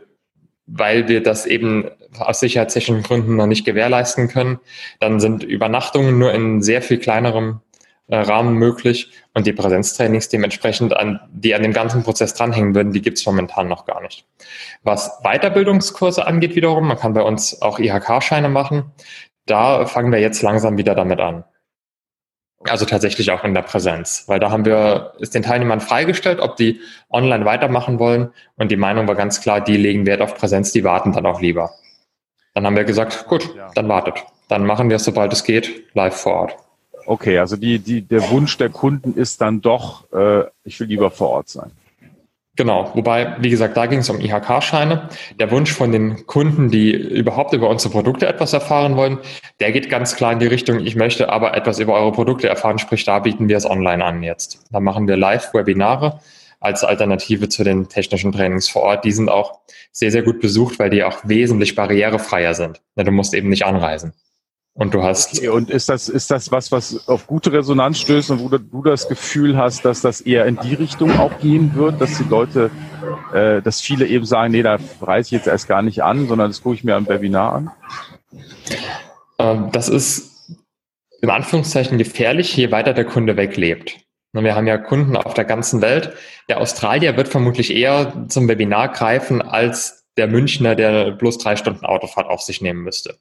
[0.68, 4.60] weil wir das eben aus sicherheitstechnischen Gründen noch nicht gewährleisten können.
[5.00, 7.62] Dann sind Übernachtungen nur in sehr viel kleinerem
[8.08, 12.94] äh, Rahmen möglich und die Präsenztrainings dementsprechend, an, die an dem ganzen Prozess dranhängen würden,
[12.94, 14.26] die gibt es momentan noch gar nicht.
[14.84, 18.92] Was Weiterbildungskurse angeht wiederum, man kann bei uns auch IHK-Scheine machen,
[19.48, 21.46] da fangen wir jetzt langsam wieder damit an.
[22.68, 26.56] Also tatsächlich auch in der Präsenz, weil da haben wir es den Teilnehmern freigestellt, ob
[26.56, 30.72] die online weitermachen wollen und die Meinung war ganz klar, die legen Wert auf Präsenz,
[30.72, 31.72] die warten dann auch lieber.
[32.54, 34.24] Dann haben wir gesagt, gut, dann wartet.
[34.48, 36.58] Dann machen wir es, sobald es geht, live vor Ort.
[37.06, 41.12] Okay, also die, die, der Wunsch der Kunden ist dann doch, äh, ich will lieber
[41.12, 41.72] vor Ort sein.
[42.58, 45.10] Genau, wobei, wie gesagt, da ging es um IHK-Scheine.
[45.40, 49.18] Der Wunsch von den Kunden, die überhaupt über unsere Produkte etwas erfahren wollen,
[49.60, 52.80] der geht ganz klar in die Richtung, ich möchte aber etwas über eure Produkte erfahren,
[52.80, 54.64] sprich, da bieten wir es online an jetzt.
[54.72, 56.22] Da machen wir Live-Webinare
[56.62, 59.04] als Alternative zu den technischen Trainings vor Ort.
[59.04, 59.60] Die sind auch
[59.92, 62.82] sehr, sehr gut besucht, weil die auch wesentlich barrierefreier sind.
[62.96, 64.14] Du musst eben nicht anreisen.
[64.78, 65.38] Und du hast.
[65.38, 68.82] Okay, und ist das, ist das was, was auf gute Resonanz stößt und wo du
[68.84, 72.70] das Gefühl hast, dass das eher in die Richtung auch gehen wird, dass die Leute,
[73.34, 76.50] äh, dass viele eben sagen, nee, da reise ich jetzt erst gar nicht an, sondern
[76.50, 77.72] das gucke ich mir am Webinar an?
[79.40, 80.60] Ähm, das ist
[81.22, 83.98] in Anführungszeichen gefährlich, je weiter der Kunde weglebt.
[84.34, 86.12] Wir haben ja Kunden auf der ganzen Welt.
[86.50, 91.86] Der Australier wird vermutlich eher zum Webinar greifen als der Münchner, der bloß drei Stunden
[91.86, 93.18] Autofahrt auf sich nehmen müsste.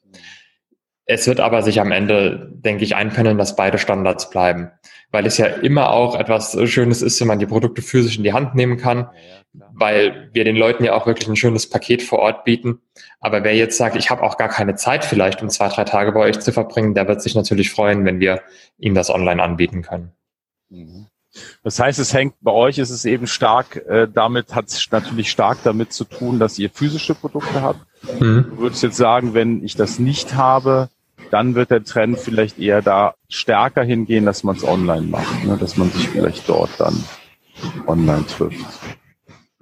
[1.06, 4.70] Es wird aber sich am Ende, denke ich, einpendeln, dass beide Standards bleiben.
[5.10, 8.32] Weil es ja immer auch etwas Schönes ist, wenn man die Produkte physisch in die
[8.32, 9.08] Hand nehmen kann,
[9.52, 12.80] weil wir den Leuten ja auch wirklich ein schönes Paket vor Ort bieten.
[13.20, 16.12] Aber wer jetzt sagt, ich habe auch gar keine Zeit vielleicht, um zwei, drei Tage
[16.12, 18.42] bei euch zu verbringen, der wird sich natürlich freuen, wenn wir
[18.78, 20.12] ihm das online anbieten können.
[20.70, 21.06] Mhm.
[21.62, 25.30] Das heißt, es hängt bei euch ist es eben stark, äh, damit hat es natürlich
[25.30, 27.80] stark damit zu tun, dass ihr physische Produkte habt.
[28.20, 28.46] Mhm.
[28.50, 30.88] Du würdest jetzt sagen, wenn ich das nicht habe,
[31.30, 35.56] dann wird der Trend vielleicht eher da stärker hingehen, dass man es online macht, ne?
[35.58, 37.02] dass man sich vielleicht dort dann
[37.86, 38.64] online trifft.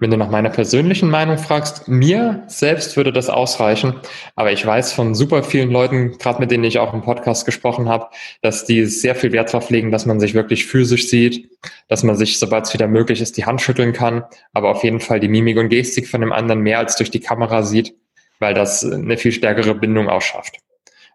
[0.03, 4.01] Wenn du nach meiner persönlichen Meinung fragst, mir selbst würde das ausreichen.
[4.35, 7.89] Aber ich weiß von super vielen Leuten, gerade mit denen ich auch im Podcast gesprochen
[7.89, 8.09] habe,
[8.41, 11.51] dass die sehr viel Wert darauf legen, dass man sich wirklich physisch sieht,
[11.87, 14.99] dass man sich, sobald es wieder möglich ist, die Hand schütteln kann, aber auf jeden
[14.99, 17.95] Fall die Mimik und Gestik von dem anderen mehr als durch die Kamera sieht,
[18.41, 20.59] weil das eine viel stärkere Bindung ausschafft.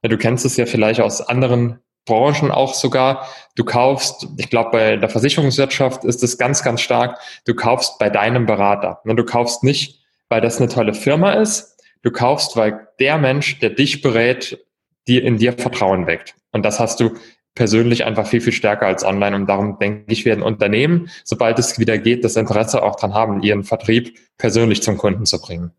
[0.02, 3.28] Du kennst es ja vielleicht aus anderen Branchen auch sogar.
[3.56, 8.10] Du kaufst, ich glaube, bei der Versicherungswirtschaft ist es ganz, ganz stark, du kaufst bei
[8.10, 9.02] deinem Berater.
[9.04, 11.78] Ne, du kaufst nicht, weil das eine tolle Firma ist.
[12.02, 14.64] Du kaufst, weil der Mensch, der dich berät,
[15.08, 16.36] dir in dir Vertrauen weckt.
[16.52, 17.12] Und das hast du
[17.56, 19.36] persönlich einfach viel, viel stärker als online.
[19.36, 23.42] Und darum denke ich, werden Unternehmen, sobald es wieder geht, das Interesse auch dran haben,
[23.42, 25.72] ihren Vertrieb persönlich zum Kunden zu bringen.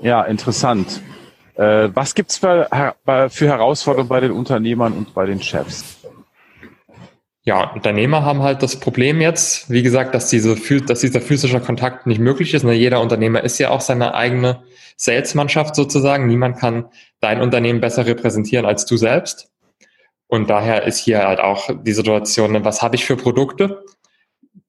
[0.00, 1.00] Ja, interessant.
[1.58, 2.68] Äh, was gibt's für,
[3.30, 5.96] für Herausforderungen bei den Unternehmern und bei den Chefs?
[7.42, 12.06] Ja, Unternehmer haben halt das Problem jetzt, wie gesagt, dass, diese, dass dieser physische Kontakt
[12.06, 12.62] nicht möglich ist.
[12.62, 14.62] Ne, jeder Unternehmer ist ja auch seine eigene
[14.96, 16.26] Salesmannschaft sozusagen.
[16.26, 16.90] Niemand kann
[17.20, 19.50] dein Unternehmen besser repräsentieren als du selbst.
[20.28, 23.82] Und daher ist hier halt auch die Situation, ne, was habe ich für Produkte?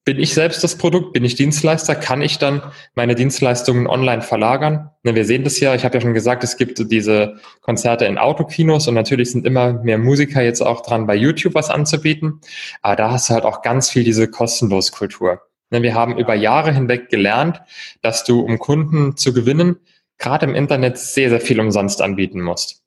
[0.09, 2.63] Bin ich selbst das Produkt, bin ich Dienstleister, kann ich dann
[2.95, 4.89] meine Dienstleistungen online verlagern?
[5.03, 8.17] Ne, wir sehen das ja, ich habe ja schon gesagt, es gibt diese Konzerte in
[8.17, 12.41] Autokinos und natürlich sind immer mehr Musiker jetzt auch dran, bei YouTube was anzubieten.
[12.81, 15.43] Aber da hast du halt auch ganz viel diese kostenlos Kultur.
[15.69, 17.61] Ne, wir haben über Jahre hinweg gelernt,
[18.01, 19.75] dass du, um Kunden zu gewinnen,
[20.17, 22.81] gerade im Internet sehr, sehr viel umsonst anbieten musst.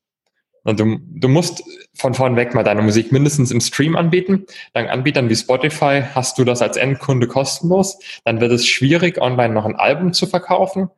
[0.64, 4.46] Du, du musst von vorn weg mal deine Musik mindestens im Stream anbieten.
[4.74, 7.98] Dank Anbietern wie Spotify hast du das als Endkunde kostenlos.
[8.24, 10.88] Dann wird es schwierig, online noch ein Album zu verkaufen.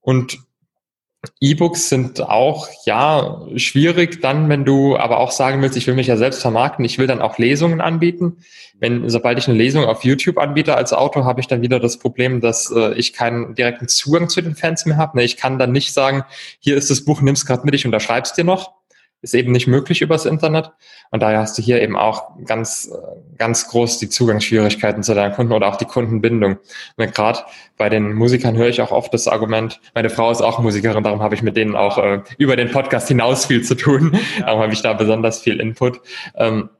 [0.00, 0.38] Und
[1.40, 6.06] E-Books sind auch, ja, schwierig dann, wenn du aber auch sagen willst, ich will mich
[6.06, 8.36] ja selbst vermarkten, ich will dann auch Lesungen anbieten.
[8.78, 11.98] Wenn, sobald ich eine Lesung auf YouTube anbiete als Autor, habe ich dann wieder das
[11.98, 15.18] Problem, dass äh, ich keinen direkten Zugang zu den Fans mehr habe.
[15.18, 16.22] Ne, ich kann dann nicht sagen,
[16.60, 18.77] hier ist das Buch, nimm's gerade mit, ich unterschreib's dir noch
[19.20, 20.70] ist eben nicht möglich übers Internet.
[21.10, 22.92] Und daher hast du hier eben auch ganz,
[23.36, 26.58] ganz groß die Zugangsschwierigkeiten zu deinen Kunden oder auch die Kundenbindung.
[26.96, 27.40] Und gerade
[27.76, 31.22] bei den Musikern höre ich auch oft das Argument, meine Frau ist auch Musikerin, darum
[31.22, 34.12] habe ich mit denen auch äh, über den Podcast hinaus viel zu tun.
[34.38, 34.46] Ja.
[34.46, 36.00] Darum habe ich da besonders viel Input.
[36.36, 36.70] Ähm,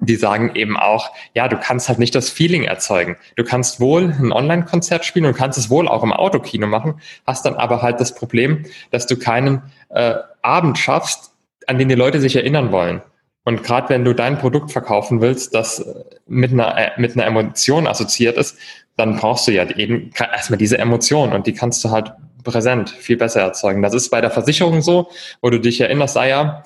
[0.00, 3.16] die sagen eben auch, ja, du kannst halt nicht das Feeling erzeugen.
[3.36, 7.44] Du kannst wohl ein Online-Konzert spielen und kannst es wohl auch im Autokino machen, hast
[7.44, 11.32] dann aber halt das Problem, dass du keinen äh, Abend schaffst,
[11.66, 13.02] an den die Leute sich erinnern wollen.
[13.44, 15.84] Und gerade wenn du dein Produkt verkaufen willst, das
[16.26, 18.58] mit einer, äh, mit einer Emotion assoziiert ist,
[18.96, 22.12] dann brauchst du ja eben erstmal diese Emotion und die kannst du halt
[22.44, 23.82] präsent viel besser erzeugen.
[23.82, 25.08] Das ist bei der Versicherung so,
[25.40, 26.64] wo du dich erinnerst, ah ja,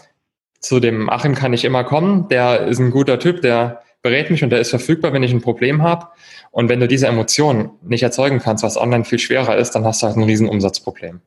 [0.61, 4.42] zu dem Achim kann ich immer kommen, der ist ein guter Typ, der berät mich
[4.42, 6.09] und der ist verfügbar, wenn ich ein Problem habe.
[6.50, 10.02] Und wenn du diese Emotionen nicht erzeugen kannst, was online viel schwerer ist, dann hast
[10.02, 11.20] du halt ein riesen Umsatzproblem.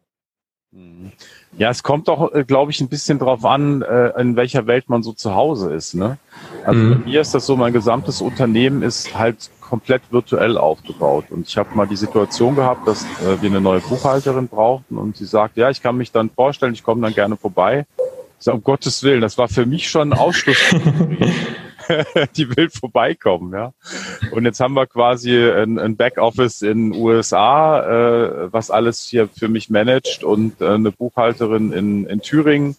[0.71, 1.12] Mhm.
[1.58, 4.89] Ja, es kommt auch, äh, glaube ich, ein bisschen drauf an, äh, in welcher Welt
[4.89, 5.96] man so zu Hause ist.
[5.96, 6.17] Ne?
[6.63, 6.91] Also mhm.
[6.91, 11.26] bei mir ist das so, mein gesamtes Unternehmen ist halt komplett virtuell aufgebaut.
[11.30, 15.17] Und ich habe mal die Situation gehabt, dass äh, wir eine neue Buchhalterin brauchten und
[15.17, 17.86] sie sagt, ja, ich kann mich dann vorstellen, ich komme dann gerne vorbei.
[18.39, 20.58] Ich sage, um Gottes Willen, das war für mich schon ein Ausschluss.
[22.36, 23.73] die will vorbeikommen, ja.
[24.32, 29.47] Und jetzt haben wir quasi ein, ein Backoffice in USA, äh, was alles hier für
[29.47, 32.76] mich managt und äh, eine Buchhalterin in, in Thüringen.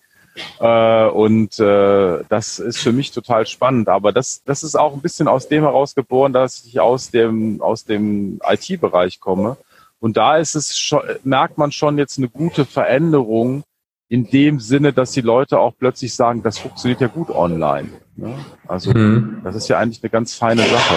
[0.61, 3.88] Äh, und äh, das ist für mich total spannend.
[3.88, 7.85] Aber das, das ist auch ein bisschen aus dem herausgeboren, dass ich aus dem, aus
[7.85, 9.57] dem IT-Bereich komme.
[10.01, 13.64] Und da ist es schon, merkt man schon jetzt eine gute Veränderung
[14.09, 17.88] in dem Sinne, dass die Leute auch plötzlich sagen, das funktioniert ja gut online.
[18.18, 18.35] Ne?
[18.66, 19.40] Also mhm.
[19.44, 20.94] das ist ja eigentlich eine ganz feine Sache.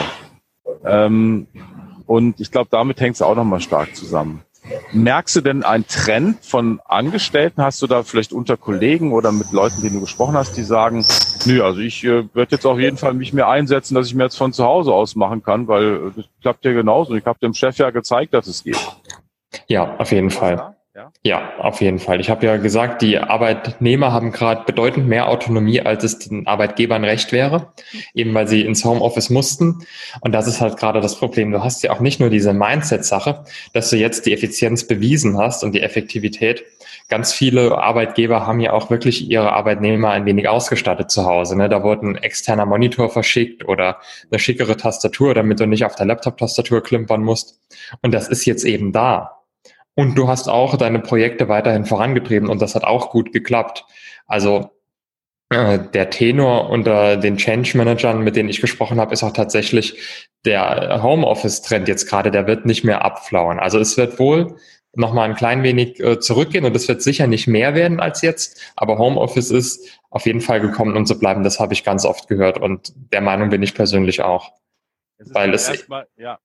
[0.84, 1.48] Ähm,
[2.08, 4.42] und ich glaube, damit hängt es auch nochmal stark zusammen.
[4.92, 7.64] Merkst du denn einen Trend von Angestellten?
[7.64, 11.06] Hast du da vielleicht unter Kollegen oder mit Leuten, denen du gesprochen hast, die sagen,
[11.46, 14.24] nö, also ich äh, werde jetzt auf jeden Fall mich mehr einsetzen, dass ich mir
[14.24, 17.16] jetzt von zu Hause aus machen kann, weil das klappt ja genauso.
[17.16, 18.80] Ich habe dem Chef ja gezeigt, dass es geht.
[19.68, 20.76] Ja, auf jeden Fall.
[20.94, 21.14] Ja?
[21.24, 22.20] ja, auf jeden Fall.
[22.20, 27.06] Ich habe ja gesagt, die Arbeitnehmer haben gerade bedeutend mehr Autonomie, als es den Arbeitgebern
[27.06, 27.72] recht wäre,
[28.14, 29.86] eben weil sie ins Homeoffice mussten.
[30.20, 31.52] Und das ist halt gerade das Problem.
[31.52, 35.64] Du hast ja auch nicht nur diese Mindset-Sache, dass du jetzt die Effizienz bewiesen hast
[35.64, 36.66] und die Effektivität.
[37.08, 41.58] Ganz viele Arbeitgeber haben ja auch wirklich ihre Arbeitnehmer ein wenig ausgestattet zu Hause.
[41.58, 41.70] Ne?
[41.70, 44.00] Da wurde ein externer Monitor verschickt oder
[44.30, 47.62] eine schickere Tastatur, damit du nicht auf der Laptop-Tastatur klimpern musst.
[48.02, 49.41] Und das ist jetzt eben da.
[49.96, 53.86] Und du hast auch deine Projekte weiterhin vorangetrieben und das hat auch gut geklappt.
[54.26, 54.72] Also
[55.50, 60.30] äh, der Tenor unter den Change Managern, mit denen ich gesprochen habe, ist auch tatsächlich
[60.46, 63.60] der Homeoffice-Trend jetzt gerade, der wird nicht mehr abflauen.
[63.60, 64.56] Also es wird wohl
[64.94, 68.74] nochmal ein klein wenig äh, zurückgehen und es wird sicher nicht mehr werden als jetzt,
[68.76, 72.28] aber Homeoffice ist auf jeden Fall gekommen und zu bleiben, das habe ich ganz oft
[72.28, 74.52] gehört und der Meinung bin ich persönlich auch.
[75.18, 75.72] Weil es,
[76.18, 76.40] ja.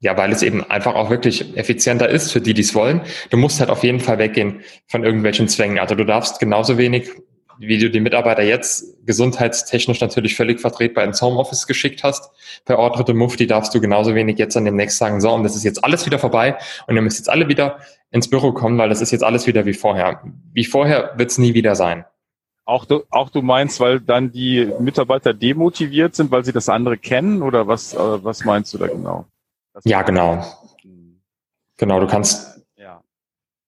[0.00, 3.00] Ja, weil es eben einfach auch wirklich effizienter ist für die, die es wollen.
[3.30, 5.80] Du musst halt auf jeden Fall weggehen von irgendwelchen Zwängen.
[5.80, 7.10] Also du darfst genauso wenig,
[7.58, 12.30] wie du die Mitarbeiter jetzt gesundheitstechnisch natürlich völlig vertretbar ins Homeoffice geschickt hast,
[12.64, 15.64] verordnete Mufti darfst du genauso wenig jetzt an dem nächsten sagen, so, und das ist
[15.64, 16.56] jetzt alles wieder vorbei
[16.86, 17.80] und ihr müsst jetzt alle wieder
[18.10, 20.22] ins Büro kommen, weil das ist jetzt alles wieder wie vorher.
[20.52, 22.04] Wie vorher wird es nie wieder sein.
[22.64, 26.98] Auch du, auch du meinst, weil dann die Mitarbeiter demotiviert sind, weil sie das andere
[26.98, 29.26] kennen oder was, äh, was meinst du da genau?
[29.84, 30.44] Ja, genau.
[31.76, 33.02] Genau, du kannst, ja.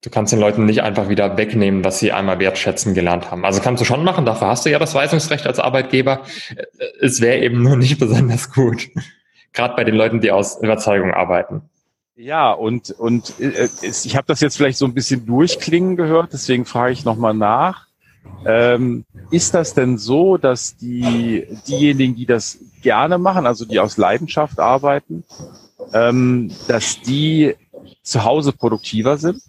[0.02, 3.44] du kannst den Leuten nicht einfach wieder wegnehmen, was sie einmal wertschätzen gelernt haben.
[3.44, 6.22] Also kannst du schon machen, dafür hast du ja das Weisungsrecht als Arbeitgeber.
[7.00, 8.88] Es wäre eben nur nicht besonders gut.
[9.52, 11.62] Gerade bei den Leuten, die aus Überzeugung arbeiten.
[12.16, 16.66] Ja, und, und äh, ich habe das jetzt vielleicht so ein bisschen durchklingen gehört, deswegen
[16.66, 17.86] frage ich nochmal nach.
[18.44, 23.96] Ähm, ist das denn so, dass die, diejenigen, die das gerne machen, also die aus
[23.96, 25.24] Leidenschaft arbeiten,
[25.92, 27.54] ähm, dass die
[28.02, 29.42] zu Hause produktiver sind?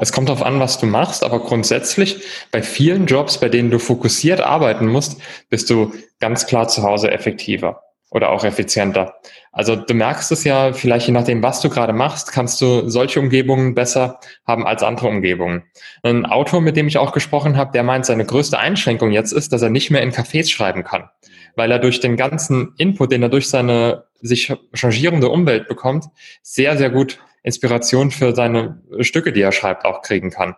[0.00, 3.78] Es kommt darauf an, was du machst, aber grundsätzlich bei vielen Jobs, bei denen du
[3.78, 9.14] fokussiert arbeiten musst, bist du ganz klar zu Hause effektiver oder auch effizienter.
[9.52, 13.20] Also du merkst es ja, vielleicht je nachdem, was du gerade machst, kannst du solche
[13.20, 15.64] Umgebungen besser haben als andere Umgebungen.
[16.02, 19.52] Ein Autor, mit dem ich auch gesprochen habe, der meint, seine größte Einschränkung jetzt ist,
[19.52, 21.10] dass er nicht mehr in Cafés schreiben kann,
[21.56, 26.06] weil er durch den ganzen Input, den er durch seine sich changierende Umwelt bekommt,
[26.42, 30.54] sehr, sehr gut Inspiration für seine Stücke, die er schreibt, auch kriegen kann.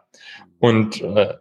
[0.58, 1.34] Und äh,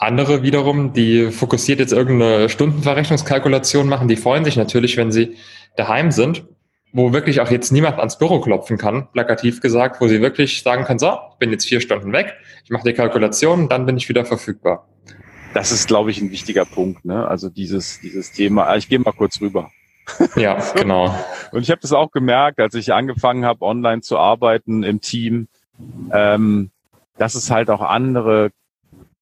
[0.00, 5.36] andere wiederum, die fokussiert jetzt irgendeine Stundenverrechnungskalkulation machen, die freuen sich natürlich, wenn sie
[5.76, 6.44] daheim sind,
[6.92, 10.84] wo wirklich auch jetzt niemand ans Büro klopfen kann, plakativ gesagt, wo sie wirklich sagen
[10.84, 12.34] können, so, ich bin jetzt vier Stunden weg,
[12.64, 14.88] ich mache die Kalkulation, dann bin ich wieder verfügbar.
[15.52, 17.04] Das ist, glaube ich, ein wichtiger Punkt.
[17.04, 17.26] Ne?
[17.28, 18.68] Also dieses, dieses Thema.
[18.68, 19.70] Ah, ich gehe mal kurz rüber.
[20.36, 21.14] Ja, genau.
[21.52, 25.48] Und ich habe das auch gemerkt, als ich angefangen habe, online zu arbeiten im Team,
[26.12, 26.70] ähm,
[27.18, 28.50] dass es halt auch andere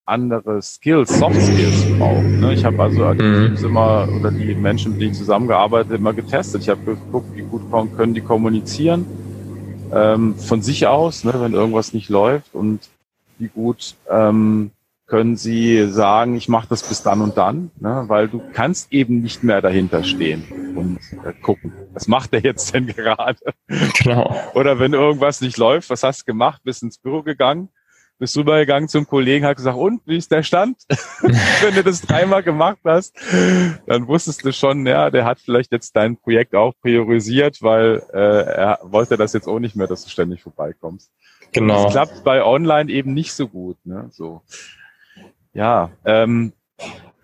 [0.08, 2.22] andere Skills, Soft Skills braucht.
[2.22, 2.54] Ne?
[2.54, 3.46] Ich habe also die mhm.
[3.46, 6.62] Teams immer oder die Menschen, mit denen ich zusammengearbeitet immer getestet.
[6.62, 7.62] Ich habe geguckt, wie gut
[7.96, 9.06] können die kommunizieren
[9.92, 12.80] ähm, von sich aus, ne, wenn irgendwas nicht läuft und
[13.38, 14.70] wie gut ähm,
[15.06, 19.22] können sie sagen, ich mache das bis dann und dann, ne, weil du kannst eben
[19.22, 20.44] nicht mehr dahinter stehen
[20.76, 23.38] und äh, gucken, was macht der jetzt denn gerade?
[24.02, 24.34] Genau.
[24.54, 26.62] Oder wenn irgendwas nicht läuft, was hast du gemacht?
[26.64, 27.70] Bist ins Büro gegangen,
[28.18, 30.78] bist rübergegangen zum Kollegen, hat gesagt, und, wie ist der Stand?
[31.20, 33.14] Wenn du das dreimal gemacht hast,
[33.86, 38.18] dann wusstest du schon, ja, der hat vielleicht jetzt dein Projekt auch priorisiert, weil äh,
[38.18, 41.10] er wollte das jetzt auch nicht mehr, dass du ständig vorbeikommst.
[41.52, 41.84] Genau.
[41.84, 43.78] Das klappt bei Online eben nicht so gut.
[43.84, 44.08] Ne?
[44.10, 44.42] So.
[45.52, 46.52] Ja, ähm,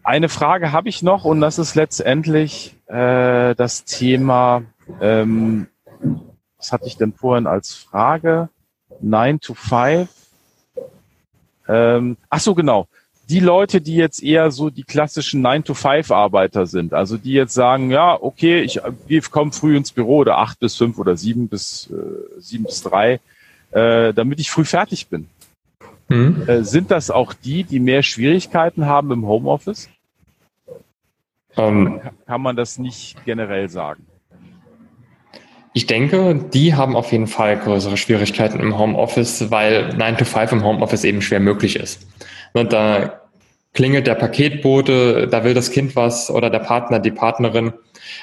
[0.02, 4.62] eine Frage habe ich noch und das ist letztendlich äh, das Thema,
[5.00, 5.66] ähm,
[6.58, 8.48] was hatte ich denn vorhin als Frage?
[9.00, 10.08] 9 to 5.
[11.68, 12.88] Ähm, ach so, genau.
[13.28, 18.20] Die Leute, die jetzt eher so die klassischen 9-to-5-Arbeiter sind, also die jetzt sagen, ja,
[18.20, 22.40] okay, ich, ich komme früh ins Büro oder 8 bis 5 oder 7 bis, äh,
[22.40, 23.20] 7 bis 3,
[23.70, 25.28] äh, damit ich früh fertig bin.
[26.08, 26.44] Mhm.
[26.46, 29.88] Äh, sind das auch die, die mehr Schwierigkeiten haben im Homeoffice?
[31.56, 34.04] Ähm, kann man das nicht generell sagen?
[35.76, 40.52] Ich denke, die haben auf jeden Fall größere Schwierigkeiten im Homeoffice, weil 9 to 5
[40.52, 42.06] im Homeoffice eben schwer möglich ist.
[42.52, 43.20] Und da
[43.72, 47.72] klingelt der Paketbote, da will das Kind was oder der Partner, die Partnerin.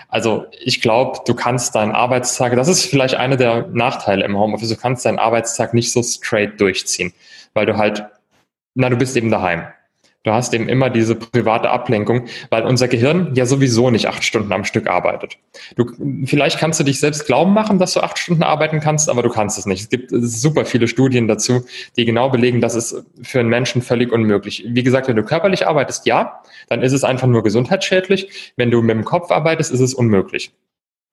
[0.07, 4.69] Also ich glaube, du kannst deinen Arbeitstag, das ist vielleicht einer der Nachteile im Homeoffice,
[4.69, 7.11] du kannst deinen Arbeitstag nicht so straight durchziehen,
[7.53, 8.05] weil du halt,
[8.75, 9.65] na, du bist eben daheim.
[10.23, 14.51] Du hast eben immer diese private Ablenkung, weil unser Gehirn ja sowieso nicht acht Stunden
[14.51, 15.39] am Stück arbeitet.
[15.75, 15.85] Du,
[16.25, 19.29] vielleicht kannst du dich selbst glauben machen, dass du acht Stunden arbeiten kannst, aber du
[19.29, 19.81] kannst es nicht.
[19.81, 21.65] Es gibt super viele Studien dazu,
[21.97, 24.63] die genau belegen, dass es für einen Menschen völlig unmöglich.
[24.67, 28.53] Wie gesagt, wenn du körperlich arbeitest, ja, dann ist es einfach nur gesundheitsschädlich.
[28.57, 30.51] Wenn du mit dem Kopf arbeitest, ist es unmöglich.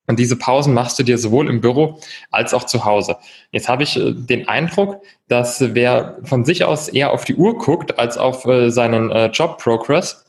[0.08, 3.16] Und diese Pausen machst du dir sowohl im Büro als auch zu Hause.
[3.52, 7.56] Jetzt habe ich äh, den Eindruck, dass wer von sich aus eher auf die Uhr
[7.58, 10.24] guckt als auf äh, seinen äh, Job Progress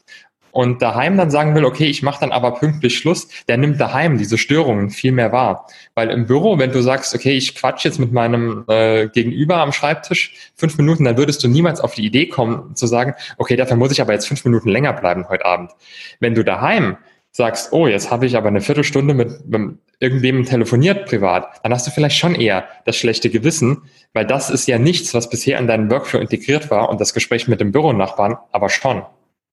[0.51, 4.17] und daheim dann sagen will, okay, ich mache dann aber pünktlich Schluss, der nimmt daheim
[4.17, 5.67] diese Störungen viel mehr wahr.
[5.95, 9.71] Weil im Büro, wenn du sagst, okay, ich quatsch jetzt mit meinem äh, Gegenüber am
[9.71, 13.77] Schreibtisch fünf Minuten, dann würdest du niemals auf die Idee kommen zu sagen, okay, dafür
[13.77, 15.71] muss ich aber jetzt fünf Minuten länger bleiben heute Abend.
[16.19, 16.97] Wenn du daheim
[17.31, 21.85] sagst, oh, jetzt habe ich aber eine Viertelstunde mit, mit irgendwem telefoniert privat, dann hast
[21.85, 25.67] du vielleicht schon eher das schlechte Gewissen, weil das ist ja nichts, was bisher in
[25.67, 29.03] deinen Workflow integriert war und das Gespräch mit dem Büronachbarn aber schon.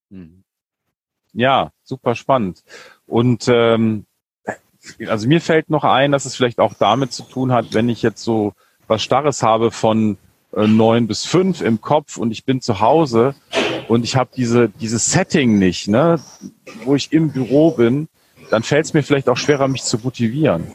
[0.09, 0.43] Mhm.
[1.33, 2.63] Ja, super spannend.
[3.05, 4.05] Und ähm,
[5.07, 8.01] also mir fällt noch ein, dass es vielleicht auch damit zu tun hat, wenn ich
[8.01, 8.53] jetzt so
[8.87, 10.17] was Starres habe von
[10.55, 13.35] äh, neun bis fünf im Kopf und ich bin zu Hause
[13.87, 16.19] und ich habe diese dieses Setting nicht, ne,
[16.83, 18.07] wo ich im Büro bin,
[18.49, 20.73] dann fällt es mir vielleicht auch schwerer, mich zu motivieren.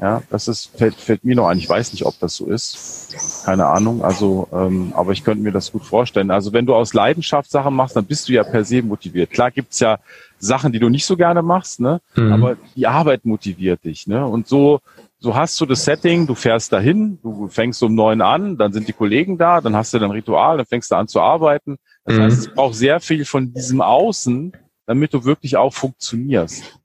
[0.00, 1.58] Ja, das ist fällt, fällt mir noch ein.
[1.58, 3.44] Ich weiß nicht, ob das so ist.
[3.44, 4.02] Keine Ahnung.
[4.02, 6.32] Also, ähm, aber ich könnte mir das gut vorstellen.
[6.32, 9.30] Also, wenn du aus Leidenschaft Sachen machst, dann bist du ja per se motiviert.
[9.30, 10.00] Klar gibt's ja
[10.40, 12.00] Sachen, die du nicht so gerne machst, ne?
[12.16, 12.32] Mhm.
[12.32, 14.26] Aber die Arbeit motiviert dich, ne?
[14.26, 14.80] Und so
[15.20, 18.88] so hast du das Setting, du fährst dahin, du fängst um neun an, dann sind
[18.88, 21.78] die Kollegen da, dann hast du dein Ritual, dann fängst du an zu arbeiten.
[22.04, 22.22] Das mhm.
[22.22, 24.52] heißt, es braucht sehr viel von diesem Außen,
[24.86, 26.80] damit du wirklich auch funktionierst.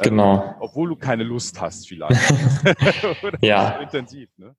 [0.00, 0.42] Genau.
[0.42, 2.20] Ähm, obwohl du keine Lust hast vielleicht.
[3.42, 3.78] ja.
[3.78, 4.54] Intensiv, ne?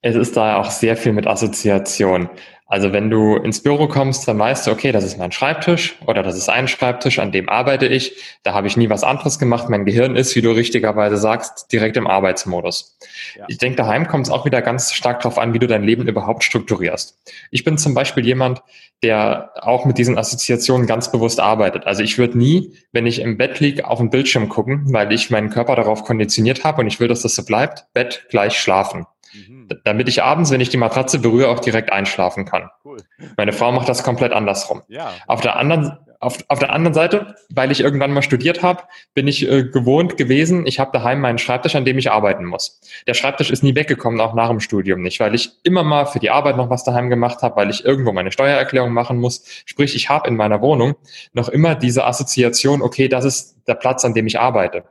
[0.00, 2.30] Es ist da auch sehr viel mit Assoziation.
[2.70, 6.22] Also wenn du ins Büro kommst, dann weißt du, okay, das ist mein Schreibtisch oder
[6.22, 8.12] das ist ein Schreibtisch, an dem arbeite ich.
[8.42, 9.70] Da habe ich nie was anderes gemacht.
[9.70, 12.98] Mein Gehirn ist, wie du richtigerweise sagst, direkt im Arbeitsmodus.
[13.36, 13.46] Ja.
[13.48, 16.06] Ich denke, daheim kommt es auch wieder ganz stark darauf an, wie du dein Leben
[16.06, 17.16] überhaupt strukturierst.
[17.50, 18.62] Ich bin zum Beispiel jemand,
[19.02, 21.86] der auch mit diesen Assoziationen ganz bewusst arbeitet.
[21.86, 25.30] Also ich würde nie, wenn ich im Bett liege, auf den Bildschirm gucken, weil ich
[25.30, 27.86] meinen Körper darauf konditioniert habe und ich will, dass das so bleibt.
[27.94, 29.06] Bett gleich schlafen.
[29.32, 29.68] Mhm.
[29.84, 32.70] Damit ich abends, wenn ich die Matratze berühre, auch direkt einschlafen kann.
[32.84, 32.98] Cool.
[33.36, 34.82] Meine Frau macht das komplett andersrum.
[34.88, 35.12] Ja.
[35.26, 38.82] Auf der anderen, auf, auf der anderen Seite, weil ich irgendwann mal studiert habe,
[39.14, 42.80] bin ich äh, gewohnt gewesen, ich habe daheim meinen Schreibtisch, an dem ich arbeiten muss.
[43.06, 46.18] Der Schreibtisch ist nie weggekommen, auch nach dem Studium nicht, weil ich immer mal für
[46.18, 49.44] die Arbeit noch was daheim gemacht habe, weil ich irgendwo meine Steuererklärung machen muss.
[49.64, 50.96] Sprich, ich habe in meiner Wohnung
[51.32, 54.84] noch immer diese Assoziation, okay, das ist der Platz, an dem ich arbeite.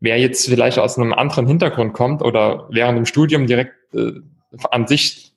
[0.00, 4.12] Wer jetzt vielleicht aus einem anderen Hintergrund kommt oder während dem Studium direkt äh,
[4.70, 5.32] an sich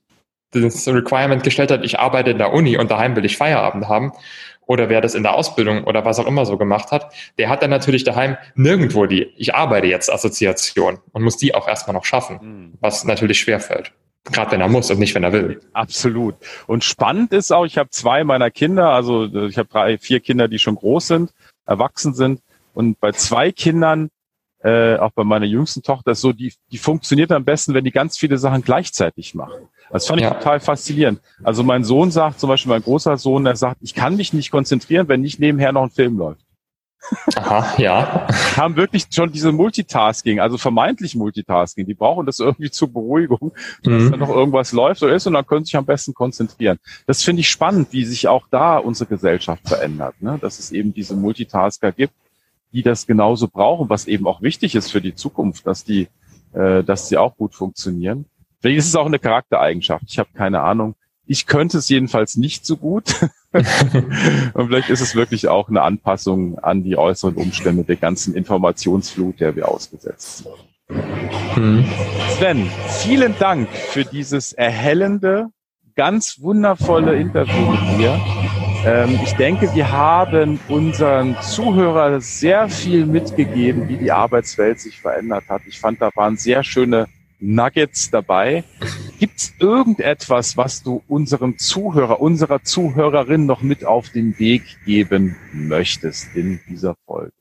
[0.52, 4.14] das Requirement gestellt hat, ich arbeite in der Uni und daheim will ich Feierabend haben,
[4.68, 7.64] oder wer das in der Ausbildung oder was auch immer so gemacht hat, der hat
[7.64, 12.06] dann natürlich daheim nirgendwo die Ich arbeite jetzt Assoziation und muss die auch erstmal noch
[12.06, 12.74] schaffen, mhm.
[12.82, 13.94] was natürlich schwerfällt.
[14.26, 15.62] Gerade wenn er muss und nicht, wenn er will.
[15.72, 16.36] Absolut.
[16.68, 20.50] Und spannend ist auch, ich habe zwei meiner Kinder, also ich habe drei, vier Kinder,
[20.50, 21.32] die schon groß sind,
[21.66, 22.42] erwachsen sind.
[22.74, 24.10] Und bei zwei Kindern
[24.64, 27.92] äh, auch bei meiner jüngsten Tochter ist so, die, die funktioniert am besten, wenn die
[27.92, 29.70] ganz viele Sachen gleichzeitig machen.
[29.92, 30.34] Das fand ich ja.
[30.34, 31.22] total faszinierend.
[31.44, 34.52] Also mein Sohn sagt, zum Beispiel mein großer Sohn, der sagt, ich kann mich nicht
[34.52, 36.42] konzentrieren, wenn nicht nebenher noch ein Film läuft.
[37.36, 38.28] Aha, ja.
[38.28, 41.86] Die haben wirklich schon diese Multitasking, also vermeintlich Multitasking.
[41.86, 43.54] Die brauchen das irgendwie zur Beruhigung,
[43.84, 44.12] dass mhm.
[44.12, 46.80] da noch irgendwas läuft oder ist und dann können sie sich am besten konzentrieren.
[47.06, 50.38] Das finde ich spannend, wie sich auch da unsere Gesellschaft verändert, ne?
[50.42, 52.14] dass es eben diese Multitasker gibt,
[52.74, 56.08] die das genauso brauchen, was eben auch wichtig ist für die Zukunft, dass die,
[56.54, 58.26] äh, dass sie auch gut funktionieren.
[58.60, 60.06] Vielleicht ist es auch eine Charaktereigenschaft.
[60.08, 60.96] Ich habe keine Ahnung.
[61.26, 63.16] Ich könnte es jedenfalls nicht so gut.
[63.52, 69.40] und vielleicht ist es wirklich auch eine Anpassung an die äußeren Umstände der ganzen Informationsflut,
[69.40, 70.56] der wir ausgesetzt sind.
[71.58, 71.86] Mhm.
[72.38, 72.70] Sven,
[73.02, 75.48] vielen Dank für dieses erhellende,
[75.96, 78.37] ganz wundervolle Interview mit dir.
[78.88, 85.44] Ähm, ich denke, wir haben unseren Zuhörern sehr viel mitgegeben, wie die Arbeitswelt sich verändert
[85.50, 85.64] hat.
[85.68, 87.08] Ich fand, da waren sehr schöne
[87.42, 88.64] Nuggets dabei.
[89.20, 95.36] Gibt es irgendetwas, was du unserem Zuhörer, unserer Zuhörerin noch mit auf den Weg geben
[95.52, 97.34] möchtest in dieser Folge?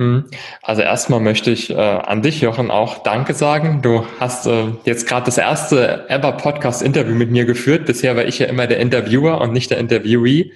[0.00, 0.24] Hm.
[0.62, 3.82] Also erstmal möchte ich äh, an dich, Jochen, auch Danke sagen.
[3.82, 7.84] Du hast äh, jetzt gerade das erste ever Podcast-Interview mit mir geführt.
[7.84, 10.52] Bisher war ich ja immer der Interviewer und nicht der Interviewee.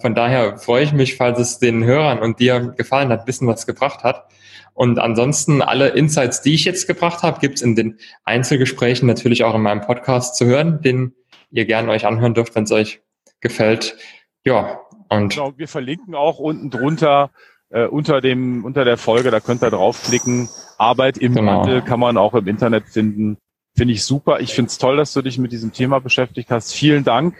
[0.00, 3.66] Von daher freue ich mich, falls es den Hörern und dir gefallen hat, wissen, was
[3.66, 4.30] gebracht hat.
[4.72, 9.54] Und ansonsten alle Insights, die ich jetzt gebracht habe, gibt's in den Einzelgesprächen natürlich auch
[9.54, 11.12] in meinem Podcast zu hören, den
[11.50, 13.02] ihr gerne euch anhören dürft, wenn es euch
[13.40, 13.98] gefällt.
[14.42, 14.80] Ja,
[15.10, 17.30] und genau, wir verlinken auch unten drunter
[17.70, 20.48] äh, unter dem unter der Folge, da könnt ihr draufklicken.
[20.78, 21.60] Arbeit im genau.
[21.60, 23.38] Wandel kann man auch im Internet finden.
[23.76, 24.40] Finde ich super.
[24.40, 26.72] Ich finde es toll, dass du dich mit diesem Thema beschäftigt hast.
[26.72, 27.36] Vielen Dank,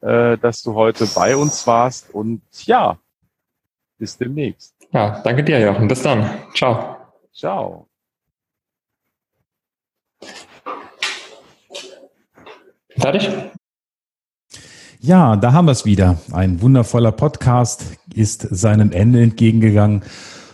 [0.00, 2.98] äh, dass du heute bei uns warst und ja,
[3.98, 4.74] bis demnächst.
[4.92, 5.88] Ja, danke dir, Jochen.
[5.88, 6.28] Bis dann.
[6.54, 6.96] Ciao.
[7.32, 7.86] Ciao.
[12.98, 13.30] Fertig?
[15.02, 16.18] Ja, da haben wir es wieder.
[16.30, 20.02] Ein wundervoller Podcast ist seinem Ende entgegengegangen.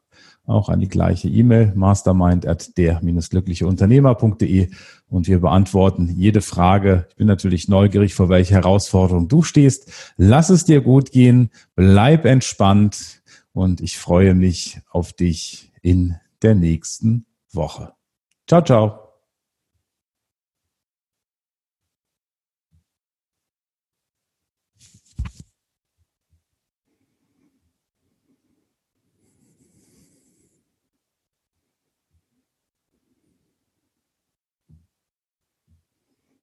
[0.52, 4.70] auch an die gleiche E-Mail mastermind at der-glückliche-unternehmer.de
[5.08, 7.08] und wir beantworten jede Frage.
[7.10, 10.14] Ich bin natürlich neugierig, vor welche Herausforderung du stehst.
[10.18, 13.22] Lass es dir gut gehen, bleib entspannt
[13.54, 17.94] und ich freue mich auf dich in der nächsten Woche.
[18.48, 19.01] Ciao, ciao.